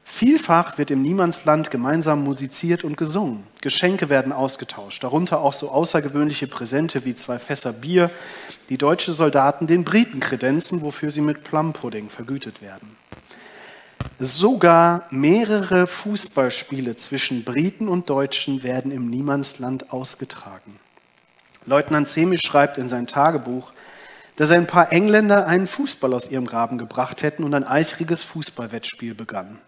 Vielfach 0.09 0.79
wird 0.79 0.93
im 0.93 1.03
Niemandsland 1.03 1.71
gemeinsam 1.73 2.23
musiziert 2.23 2.85
und 2.85 2.97
gesungen. 2.97 3.43
Geschenke 3.61 4.09
werden 4.09 4.33
ausgetauscht, 4.33 5.03
darunter 5.03 5.41
auch 5.41 5.53
so 5.53 5.71
außergewöhnliche 5.71 6.47
Präsente 6.47 7.05
wie 7.05 7.17
zwei 7.17 7.41
Fässer 7.41 7.73
Bier, 7.73 8.11
die 8.69 8.79
deutsche 8.79 9.13
Soldaten 9.13 9.67
den 9.67 9.83
Briten 9.83 10.21
kredenzen, 10.21 10.81
wofür 10.81 11.11
sie 11.11 11.21
mit 11.21 11.43
Plumpudding 11.43 12.09
vergütet 12.09 12.63
werden. 12.63 12.89
Sogar 14.19 15.07
mehrere 15.11 15.87
Fußballspiele 15.87 16.97
zwischen 16.97 17.45
Briten 17.45 17.89
und 17.89 18.09
Deutschen 18.09 18.63
werden 18.63 18.91
im 18.91 19.11
Niemandsland 19.11 19.93
ausgetragen. 19.93 20.79
Leutnant 21.67 22.09
Semisch 22.09 22.43
schreibt 22.43 22.79
in 22.79 22.89
sein 22.89 23.07
Tagebuch, 23.07 23.73
dass 24.37 24.51
ein 24.51 24.67
paar 24.67 24.93
Engländer 24.93 25.47
einen 25.47 25.67
Fußball 25.67 26.13
aus 26.15 26.31
ihrem 26.31 26.47
Graben 26.47 26.79
gebracht 26.79 27.23
hätten 27.23 27.43
und 27.43 27.55
ein 27.55 27.65
eifriges 27.65 28.23
Fußballwettspiel 28.23 29.15
begann. 29.15 29.59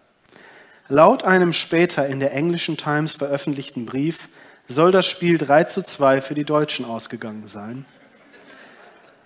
Laut 0.87 1.23
einem 1.23 1.53
später 1.53 2.07
in 2.07 2.19
der 2.19 2.33
englischen 2.33 2.77
Times 2.77 3.13
veröffentlichten 3.13 3.85
Brief 3.85 4.29
soll 4.67 4.91
das 4.91 5.05
Spiel 5.05 5.37
3 5.37 5.65
zu 5.65 5.83
2 5.83 6.21
für 6.21 6.35
die 6.35 6.45
Deutschen 6.45 6.85
ausgegangen 6.85 7.47
sein. 7.47 7.85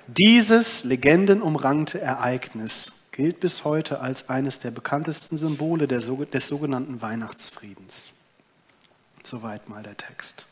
Dieses 0.07 0.83
legendenumrankte 0.83 2.01
Ereignis 2.01 3.02
gilt 3.13 3.39
bis 3.39 3.63
heute 3.63 4.01
als 4.01 4.29
eines 4.29 4.59
der 4.59 4.71
bekanntesten 4.71 5.37
Symbole 5.37 5.87
des 5.87 6.47
sogenannten 6.47 7.01
Weihnachtsfriedens. 7.01 8.09
Soweit 9.23 9.69
mal 9.69 9.83
der 9.83 9.95
Text. 9.95 10.47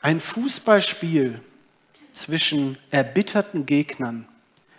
Ein 0.00 0.20
Fußballspiel 0.20 1.42
zwischen 2.14 2.78
erbitterten 2.90 3.66
Gegnern, 3.66 4.26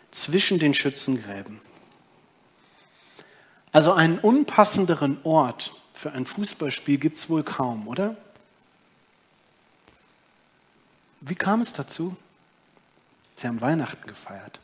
zwischen 0.10 0.58
den 0.58 0.74
Schützengräben. 0.74 1.62
Also 3.72 3.94
einen 3.94 4.18
unpassenderen 4.18 5.20
Ort 5.24 5.72
für 5.94 6.12
ein 6.14 6.26
Fußballspiel 6.26 6.98
gibt 6.98 7.18
es 7.18 7.30
wohl 7.30 7.44
kaum, 7.44 7.88
oder? 7.88 8.18
Wie 11.22 11.36
kam 11.36 11.62
es 11.62 11.74
dazu? 11.74 12.18
Sie 13.36 13.48
haben 13.48 13.62
Weihnachten 13.62 14.08
gefeiert. 14.08 14.60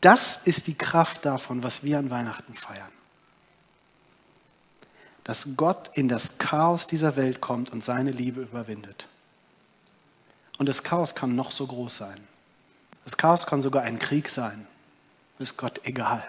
Das 0.00 0.36
ist 0.44 0.66
die 0.66 0.76
Kraft 0.76 1.24
davon, 1.24 1.62
was 1.62 1.82
wir 1.82 1.98
an 1.98 2.10
Weihnachten 2.10 2.54
feiern. 2.54 2.92
Dass 5.24 5.56
Gott 5.56 5.90
in 5.94 6.08
das 6.08 6.38
Chaos 6.38 6.86
dieser 6.86 7.16
Welt 7.16 7.40
kommt 7.40 7.72
und 7.72 7.84
seine 7.84 8.10
Liebe 8.10 8.42
überwindet. 8.42 9.08
Und 10.58 10.68
das 10.68 10.82
Chaos 10.82 11.14
kann 11.14 11.36
noch 11.36 11.52
so 11.52 11.66
groß 11.66 11.96
sein. 11.96 12.18
Das 13.04 13.16
Chaos 13.16 13.46
kann 13.46 13.62
sogar 13.62 13.82
ein 13.82 13.98
Krieg 13.98 14.28
sein. 14.28 14.66
Ist 15.38 15.56
Gott 15.56 15.80
egal. 15.84 16.24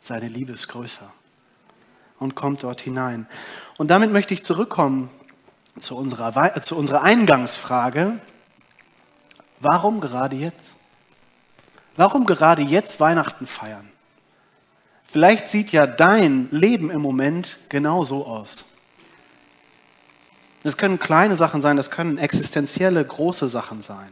Seine 0.00 0.28
Liebe 0.28 0.52
ist 0.52 0.68
größer 0.68 1.12
und 2.18 2.34
kommt 2.34 2.62
dort 2.62 2.80
hinein. 2.80 3.26
Und 3.78 3.88
damit 3.88 4.10
möchte 4.10 4.32
ich 4.34 4.44
zurückkommen 4.44 5.10
zu 5.78 5.96
unserer, 5.96 6.60
zu 6.62 6.76
unserer 6.76 7.02
Eingangsfrage. 7.02 8.18
Warum 9.60 10.00
gerade 10.00 10.36
jetzt? 10.36 10.74
Warum 11.96 12.26
gerade 12.26 12.62
jetzt 12.62 13.00
Weihnachten 13.00 13.46
feiern? 13.46 13.88
Vielleicht 15.04 15.48
sieht 15.48 15.72
ja 15.72 15.86
dein 15.86 16.48
Leben 16.50 16.90
im 16.90 17.02
Moment 17.02 17.58
genau 17.68 18.02
so 18.02 18.26
aus. 18.26 18.64
Das 20.62 20.76
können 20.76 20.98
kleine 20.98 21.36
Sachen 21.36 21.60
sein, 21.60 21.76
das 21.76 21.90
können 21.90 22.18
existenzielle, 22.18 23.04
große 23.04 23.48
Sachen 23.48 23.82
sein. 23.82 24.08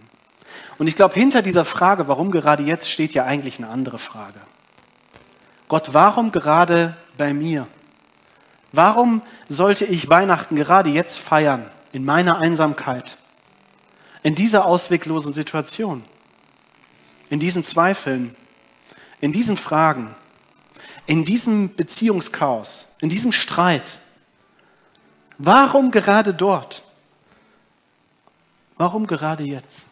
Und 0.79 0.89
ich 0.89 0.97
glaube, 0.97 1.15
hinter 1.15 1.43
dieser 1.43 1.65
Frage, 1.65 2.09
warum 2.09 2.31
gerade 2.31 2.63
jetzt, 2.63 2.91
steht 2.91 3.13
ja 3.13 3.25
eigentlich 3.25 3.59
eine 3.59 3.69
andere 3.69 3.99
Frage. 3.99 4.41
Gott, 5.69 5.95
warum 5.95 6.33
gerade 6.33 6.97
bei 7.17 7.33
mir? 7.33 7.67
Warum 8.73 9.23
sollte 9.49 9.85
ich 9.85 10.09
Weihnachten 10.11 10.57
gerade 10.57 10.91
jetzt 10.91 11.19
feiern, 11.19 11.71
in 11.93 12.05
meiner 12.05 12.39
Einsamkeit, 12.39 13.19
in 14.23 14.35
dieser 14.35 14.65
ausweglosen 14.65 15.33
Situation, 15.33 16.05
in 17.31 17.41
diesen 17.41 17.65
Zweifeln, 17.65 18.37
in 19.21 19.33
diesen 19.33 19.57
Fragen, 19.57 20.15
in 21.07 21.25
diesem 21.25 21.75
Beziehungschaos, 21.75 22.87
in 23.01 23.09
diesem 23.09 23.33
Streit? 23.33 24.01
Warum 25.39 25.91
gerade 25.91 26.35
dort? 26.35 26.83
Warum 28.77 29.07
gerade 29.07 29.45
jetzt? 29.45 29.87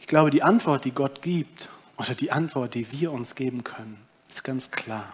Ich 0.00 0.08
glaube, 0.08 0.30
die 0.30 0.42
Antwort, 0.42 0.84
die 0.84 0.90
Gott 0.90 1.22
gibt, 1.22 1.68
oder 1.96 2.14
die 2.14 2.32
Antwort, 2.32 2.74
die 2.74 2.90
wir 2.90 3.12
uns 3.12 3.36
geben 3.36 3.62
können, 3.62 4.04
ist 4.28 4.42
ganz 4.42 4.72
klar 4.72 5.12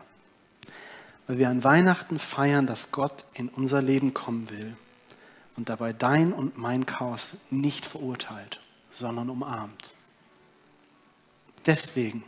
weil 1.29 1.39
wir 1.39 1.51
an 1.51 1.63
Weihnachten 1.63 2.19
feiern, 2.19 2.67
dass 2.67 2.91
Gott 2.91 3.25
in 3.35 3.49
unser 3.49 3.81
Leben 3.81 4.15
kommen 4.15 4.51
will 4.51 4.75
und 5.57 5.69
dabei 5.69 5.93
dein 5.93 6.33
und 6.33 6.59
mein 6.59 6.87
Chaos 6.87 7.33
nicht 7.51 7.87
verurteilt, 7.87 8.61
sondern 8.99 9.31
umarmt. 9.31 9.95
Deswegen. 11.67 12.25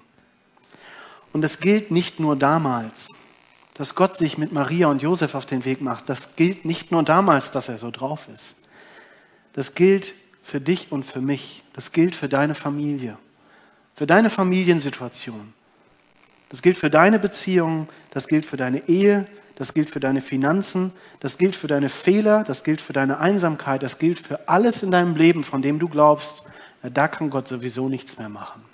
Und 1.32 1.44
es 1.44 1.60
gilt 1.60 1.90
nicht 1.90 2.20
nur 2.20 2.36
damals, 2.36 3.08
dass 3.74 3.94
Gott 3.94 4.16
sich 4.16 4.36
mit 4.36 4.52
Maria 4.52 4.88
und 4.88 5.00
Josef 5.00 5.34
auf 5.34 5.46
den 5.46 5.64
Weg 5.64 5.80
macht. 5.80 6.08
Das 6.08 6.36
gilt 6.36 6.64
nicht 6.64 6.90
nur 6.90 7.02
damals, 7.02 7.50
dass 7.50 7.68
er 7.68 7.78
so 7.78 7.90
drauf 7.90 8.28
ist. 8.32 8.56
Das 9.52 9.74
gilt 9.74 10.12
für 10.42 10.60
dich 10.60 10.92
und 10.92 11.04
für 11.04 11.20
mich. 11.20 11.62
Das 11.72 11.92
gilt 11.92 12.14
für 12.14 12.28
deine 12.28 12.54
Familie, 12.54 13.16
für 13.94 14.06
deine 14.06 14.30
Familiensituation. 14.30 15.54
Das 16.50 16.62
gilt 16.62 16.76
für 16.76 16.90
deine 16.90 17.18
Beziehungen, 17.18 17.88
das 18.10 18.26
gilt 18.26 18.44
für 18.44 18.56
deine 18.56 18.88
Ehe, 18.88 19.26
das 19.54 19.72
gilt 19.72 19.88
für 19.88 20.00
deine 20.00 20.20
Finanzen, 20.20 20.92
das 21.20 21.38
gilt 21.38 21.54
für 21.54 21.68
deine 21.68 21.88
Fehler, 21.88 22.44
das 22.44 22.64
gilt 22.64 22.80
für 22.80 22.92
deine 22.92 23.18
Einsamkeit, 23.18 23.82
das 23.82 23.98
gilt 23.98 24.18
für 24.18 24.48
alles 24.48 24.82
in 24.82 24.90
deinem 24.90 25.14
Leben, 25.16 25.44
von 25.44 25.62
dem 25.62 25.78
du 25.78 25.88
glaubst, 25.88 26.44
da 26.82 27.08
kann 27.08 27.30
Gott 27.30 27.48
sowieso 27.48 27.88
nichts 27.88 28.18
mehr 28.18 28.28
machen. 28.28 28.64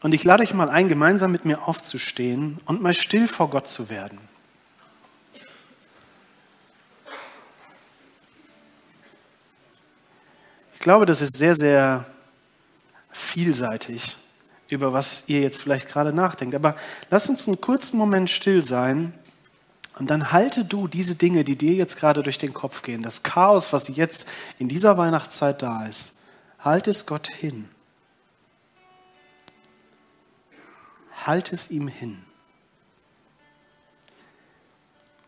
Und 0.00 0.12
ich 0.12 0.24
lade 0.24 0.42
euch 0.42 0.54
mal 0.54 0.68
ein, 0.68 0.88
gemeinsam 0.88 1.32
mit 1.32 1.44
mir 1.44 1.66
aufzustehen 1.66 2.58
und 2.66 2.82
mal 2.82 2.94
still 2.94 3.26
vor 3.26 3.50
Gott 3.50 3.68
zu 3.68 3.90
werden. 3.90 4.18
Ich 10.74 10.80
glaube, 10.80 11.06
das 11.06 11.20
ist 11.20 11.36
sehr, 11.36 11.56
sehr 11.56 12.06
vielseitig, 13.10 14.16
über 14.68 14.92
was 14.92 15.24
ihr 15.26 15.40
jetzt 15.40 15.60
vielleicht 15.60 15.88
gerade 15.88 16.12
nachdenkt. 16.12 16.54
Aber 16.54 16.76
lass 17.10 17.28
uns 17.28 17.48
einen 17.48 17.60
kurzen 17.60 17.98
Moment 17.98 18.30
still 18.30 18.62
sein 18.62 19.12
und 19.98 20.10
dann 20.10 20.30
halte 20.32 20.64
du 20.64 20.86
diese 20.86 21.16
Dinge, 21.16 21.42
die 21.42 21.56
dir 21.56 21.74
jetzt 21.74 21.96
gerade 21.96 22.22
durch 22.22 22.38
den 22.38 22.54
Kopf 22.54 22.82
gehen, 22.82 23.02
das 23.02 23.24
Chaos, 23.24 23.72
was 23.72 23.88
jetzt 23.88 24.28
in 24.58 24.68
dieser 24.68 24.96
Weihnachtszeit 24.96 25.60
da 25.60 25.86
ist, 25.86 26.16
halte 26.60 26.90
es 26.90 27.06
Gott 27.06 27.28
hin. 27.28 27.68
Halt 31.26 31.52
es 31.52 31.70
ihm 31.70 31.88
hin. 31.88 32.24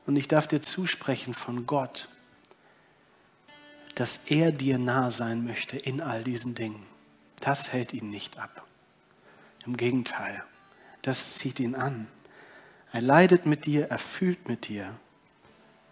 Und 0.06 0.16
ich 0.16 0.28
darf 0.28 0.46
dir 0.46 0.62
zusprechen 0.62 1.34
von 1.34 1.66
Gott, 1.66 2.08
dass 3.96 4.18
er 4.26 4.52
dir 4.52 4.78
nah 4.78 5.10
sein 5.10 5.44
möchte 5.44 5.76
in 5.76 6.00
all 6.00 6.22
diesen 6.22 6.54
Dingen. 6.54 6.86
Das 7.40 7.72
hält 7.72 7.92
ihn 7.92 8.10
nicht 8.10 8.38
ab. 8.38 8.64
Im 9.66 9.76
Gegenteil, 9.76 10.42
das 11.02 11.34
zieht 11.34 11.58
ihn 11.58 11.74
an. 11.74 12.06
Er 12.92 13.00
leidet 13.00 13.46
mit 13.46 13.66
dir, 13.66 13.88
er 13.88 13.98
fühlt 13.98 14.48
mit 14.48 14.68
dir. 14.68 14.86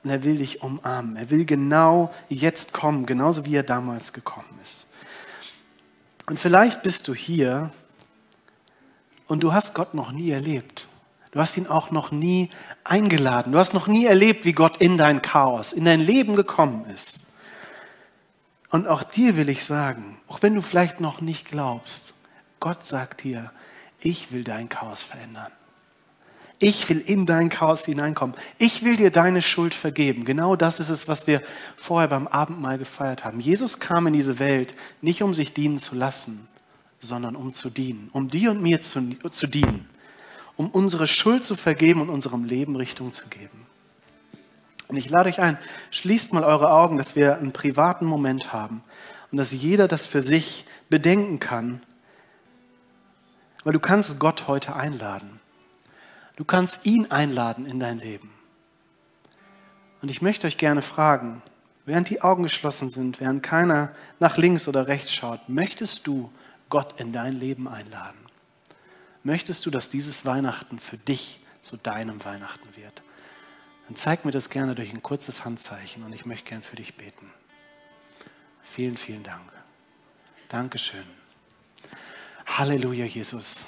Und 0.02 0.10
er 0.10 0.24
will 0.24 0.36
dich 0.36 0.62
umarmen. 0.62 1.16
Er 1.16 1.30
will 1.30 1.44
genau 1.44 2.12
jetzt 2.28 2.72
kommen, 2.72 3.06
genauso 3.06 3.44
wie 3.44 3.56
er 3.56 3.62
damals 3.62 4.12
gekommen 4.12 4.58
ist. 4.62 4.86
Und 6.26 6.38
vielleicht 6.38 6.82
bist 6.82 7.08
du 7.08 7.14
hier 7.14 7.70
und 9.26 9.42
du 9.42 9.52
hast 9.52 9.74
Gott 9.74 9.94
noch 9.94 10.12
nie 10.12 10.30
erlebt. 10.30 10.88
Du 11.30 11.40
hast 11.40 11.56
ihn 11.56 11.66
auch 11.66 11.90
noch 11.90 12.10
nie 12.10 12.50
eingeladen. 12.84 13.52
Du 13.52 13.58
hast 13.58 13.74
noch 13.74 13.86
nie 13.86 14.06
erlebt, 14.06 14.44
wie 14.44 14.52
Gott 14.52 14.78
in 14.78 14.98
dein 14.98 15.22
Chaos, 15.22 15.72
in 15.72 15.84
dein 15.84 16.00
Leben 16.00 16.36
gekommen 16.36 16.86
ist. 16.94 17.20
Und 18.70 18.86
auch 18.86 19.02
dir 19.02 19.36
will 19.36 19.48
ich 19.48 19.64
sagen, 19.64 20.18
auch 20.26 20.42
wenn 20.42 20.54
du 20.54 20.62
vielleicht 20.62 21.00
noch 21.00 21.20
nicht 21.20 21.48
glaubst, 21.48 22.14
Gott 22.60 22.84
sagt 22.84 23.24
dir, 23.24 23.52
ich 24.00 24.32
will 24.32 24.44
dein 24.44 24.68
Chaos 24.68 25.02
verändern. 25.02 25.52
Ich 26.60 26.88
will 26.88 26.98
in 26.98 27.24
dein 27.24 27.50
Chaos 27.50 27.84
hineinkommen. 27.84 28.34
Ich 28.58 28.82
will 28.82 28.96
dir 28.96 29.10
deine 29.10 29.42
Schuld 29.42 29.74
vergeben. 29.74 30.24
Genau 30.24 30.56
das 30.56 30.80
ist 30.80 30.88
es, 30.88 31.06
was 31.06 31.28
wir 31.28 31.40
vorher 31.76 32.08
beim 32.08 32.26
Abendmahl 32.26 32.78
gefeiert 32.78 33.24
haben. 33.24 33.38
Jesus 33.38 33.78
kam 33.78 34.08
in 34.08 34.12
diese 34.12 34.40
Welt 34.40 34.74
nicht, 35.00 35.22
um 35.22 35.34
sich 35.34 35.52
dienen 35.52 35.78
zu 35.78 35.94
lassen, 35.94 36.48
sondern 37.00 37.36
um 37.36 37.52
zu 37.52 37.70
dienen. 37.70 38.10
Um 38.12 38.28
dir 38.28 38.50
und 38.50 38.60
mir 38.60 38.80
zu, 38.80 39.16
zu 39.30 39.46
dienen. 39.46 39.88
Um 40.56 40.68
unsere 40.68 41.06
Schuld 41.06 41.44
zu 41.44 41.54
vergeben 41.54 42.00
und 42.00 42.08
unserem 42.08 42.44
Leben 42.44 42.74
Richtung 42.74 43.12
zu 43.12 43.28
geben. 43.28 43.66
Und 44.88 44.96
ich 44.96 45.08
lade 45.10 45.28
euch 45.28 45.38
ein, 45.38 45.58
schließt 45.92 46.32
mal 46.32 46.42
eure 46.42 46.72
Augen, 46.72 46.98
dass 46.98 47.14
wir 47.14 47.36
einen 47.36 47.52
privaten 47.52 48.06
Moment 48.06 48.52
haben 48.52 48.82
und 49.30 49.38
dass 49.38 49.52
jeder 49.52 49.86
das 49.86 50.06
für 50.06 50.22
sich 50.22 50.64
bedenken 50.88 51.38
kann. 51.38 51.82
Weil 53.62 53.74
du 53.74 53.80
kannst 53.80 54.18
Gott 54.18 54.48
heute 54.48 54.74
einladen. 54.74 55.38
Du 56.38 56.44
kannst 56.44 56.86
ihn 56.86 57.10
einladen 57.10 57.66
in 57.66 57.80
dein 57.80 57.98
Leben. 57.98 58.32
Und 60.00 60.08
ich 60.08 60.22
möchte 60.22 60.46
euch 60.46 60.56
gerne 60.56 60.82
fragen, 60.82 61.42
während 61.84 62.08
die 62.10 62.22
Augen 62.22 62.44
geschlossen 62.44 62.90
sind, 62.90 63.18
während 63.18 63.42
keiner 63.42 63.92
nach 64.20 64.36
links 64.36 64.68
oder 64.68 64.86
rechts 64.86 65.12
schaut, 65.12 65.48
möchtest 65.48 66.06
du 66.06 66.30
Gott 66.68 67.00
in 67.00 67.12
dein 67.12 67.32
Leben 67.32 67.66
einladen? 67.66 68.20
Möchtest 69.24 69.66
du, 69.66 69.70
dass 69.70 69.90
dieses 69.90 70.24
Weihnachten 70.24 70.78
für 70.78 70.96
dich 70.96 71.40
zu 71.60 71.76
deinem 71.76 72.24
Weihnachten 72.24 72.68
wird? 72.76 73.02
dann 73.88 73.96
zeig 73.96 74.26
mir 74.26 74.32
das 74.32 74.50
gerne 74.50 74.74
durch 74.74 74.92
ein 74.92 75.02
kurzes 75.02 75.46
Handzeichen 75.46 76.04
und 76.04 76.12
ich 76.12 76.26
möchte 76.26 76.50
gern 76.50 76.60
für 76.60 76.76
dich 76.76 76.96
beten. 76.96 77.32
Vielen, 78.62 78.98
vielen 78.98 79.22
Dank. 79.22 79.50
Dankeschön. 80.50 81.04
Halleluja, 82.44 83.06
Jesus. 83.06 83.64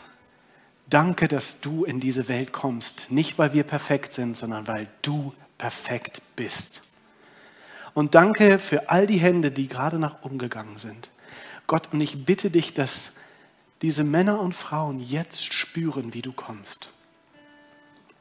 Danke, 0.91 1.29
dass 1.29 1.61
du 1.61 1.85
in 1.85 2.01
diese 2.01 2.29
Welt 2.29 2.53
kommst. 2.53 3.11
Nicht, 3.11 3.39
weil 3.39 3.53
wir 3.53 3.63
perfekt 3.63 4.13
sind, 4.13 4.37
sondern 4.37 4.67
weil 4.67 4.89
du 5.03 5.33
perfekt 5.57 6.21
bist. 6.37 6.83
Und 7.95 8.15
danke 8.15 8.59
für 8.59 8.91
all 8.91 9.07
die 9.07 9.19
Hände, 9.19 9.51
die 9.51 9.69
gerade 9.69 9.99
nach 9.99 10.23
oben 10.23 10.39
gegangen 10.39 10.79
sind. 10.79 11.11
Gott, 11.67 11.89
und 11.93 12.01
ich 12.01 12.25
bitte 12.25 12.51
dich, 12.51 12.75
dass 12.75 13.15
diese 13.83 14.05
Männer 14.05 14.41
und 14.41 14.55
Frauen 14.55 14.99
jetzt 14.99 15.53
spüren, 15.53 16.13
wie 16.13 16.23
du 16.23 16.33
kommst 16.33 16.93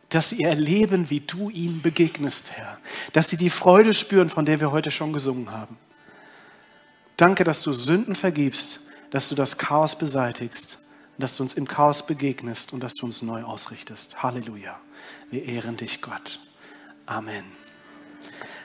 dass 0.10 0.30
sie 0.30 0.44
erleben, 0.44 1.10
wie 1.10 1.22
du 1.22 1.50
ihnen 1.50 1.82
begegnest, 1.82 2.52
Herr. 2.52 2.80
Dass 3.14 3.30
sie 3.30 3.38
die 3.38 3.52
Freude 3.52 3.94
spüren, 3.94 4.30
von 4.30 4.46
der 4.46 4.60
wir 4.60 4.72
heute 4.72 4.92
schon 4.92 5.14
gesungen 5.14 5.52
haben. 5.52 5.78
Danke, 7.16 7.44
dass 7.44 7.62
du 7.62 7.74
Sünden 7.74 8.16
vergibst, 8.16 8.80
dass 9.12 9.30
du 9.30 9.36
das 9.36 9.58
Chaos 9.58 9.98
beseitigst, 9.98 10.80
dass 11.20 11.38
du 11.38 11.44
uns 11.44 11.54
im 11.54 11.68
Chaos 11.68 12.06
begegnest 12.06 12.74
und 12.74 12.82
dass 12.82 12.96
du 12.96 13.06
uns 13.06 13.22
neu 13.22 13.44
ausrichtest. 13.44 14.24
Halleluja. 14.24 14.80
Wir 15.30 15.46
ehren 15.46 15.76
dich, 15.76 16.02
Gott. 16.02 16.40
Amen. 17.06 17.44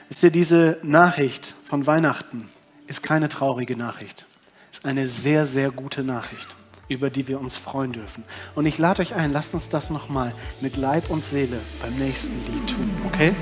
Wisst 0.09 0.23
ihr, 0.23 0.31
diese 0.31 0.79
Nachricht 0.83 1.55
von 1.65 1.87
Weihnachten 1.87 2.49
ist 2.87 3.03
keine 3.03 3.29
traurige 3.29 3.77
Nachricht. 3.77 4.27
Ist 4.71 4.85
eine 4.85 5.07
sehr, 5.07 5.47
sehr 5.47 5.71
gute 5.71 6.03
Nachricht, 6.05 6.55
über 6.89 7.11
die 7.11 7.27
wir 7.27 7.41
uns 7.41 7.57
freuen 7.57 7.93
dürfen. 7.93 8.25
Und 8.55 8.67
ich 8.67 8.79
lade 8.79 9.03
euch 9.03 9.15
ein, 9.15 9.33
lasst 9.33 9.55
uns 9.55 9.69
das 9.69 9.91
nochmal 9.91 10.33
mit 10.61 10.77
Leib 10.77 11.11
und 11.11 11.25
Seele 11.25 11.59
beim 11.83 11.95
nächsten 11.97 12.35
Lied 12.53 12.69
tun, 12.69 12.91
okay? 13.07 13.35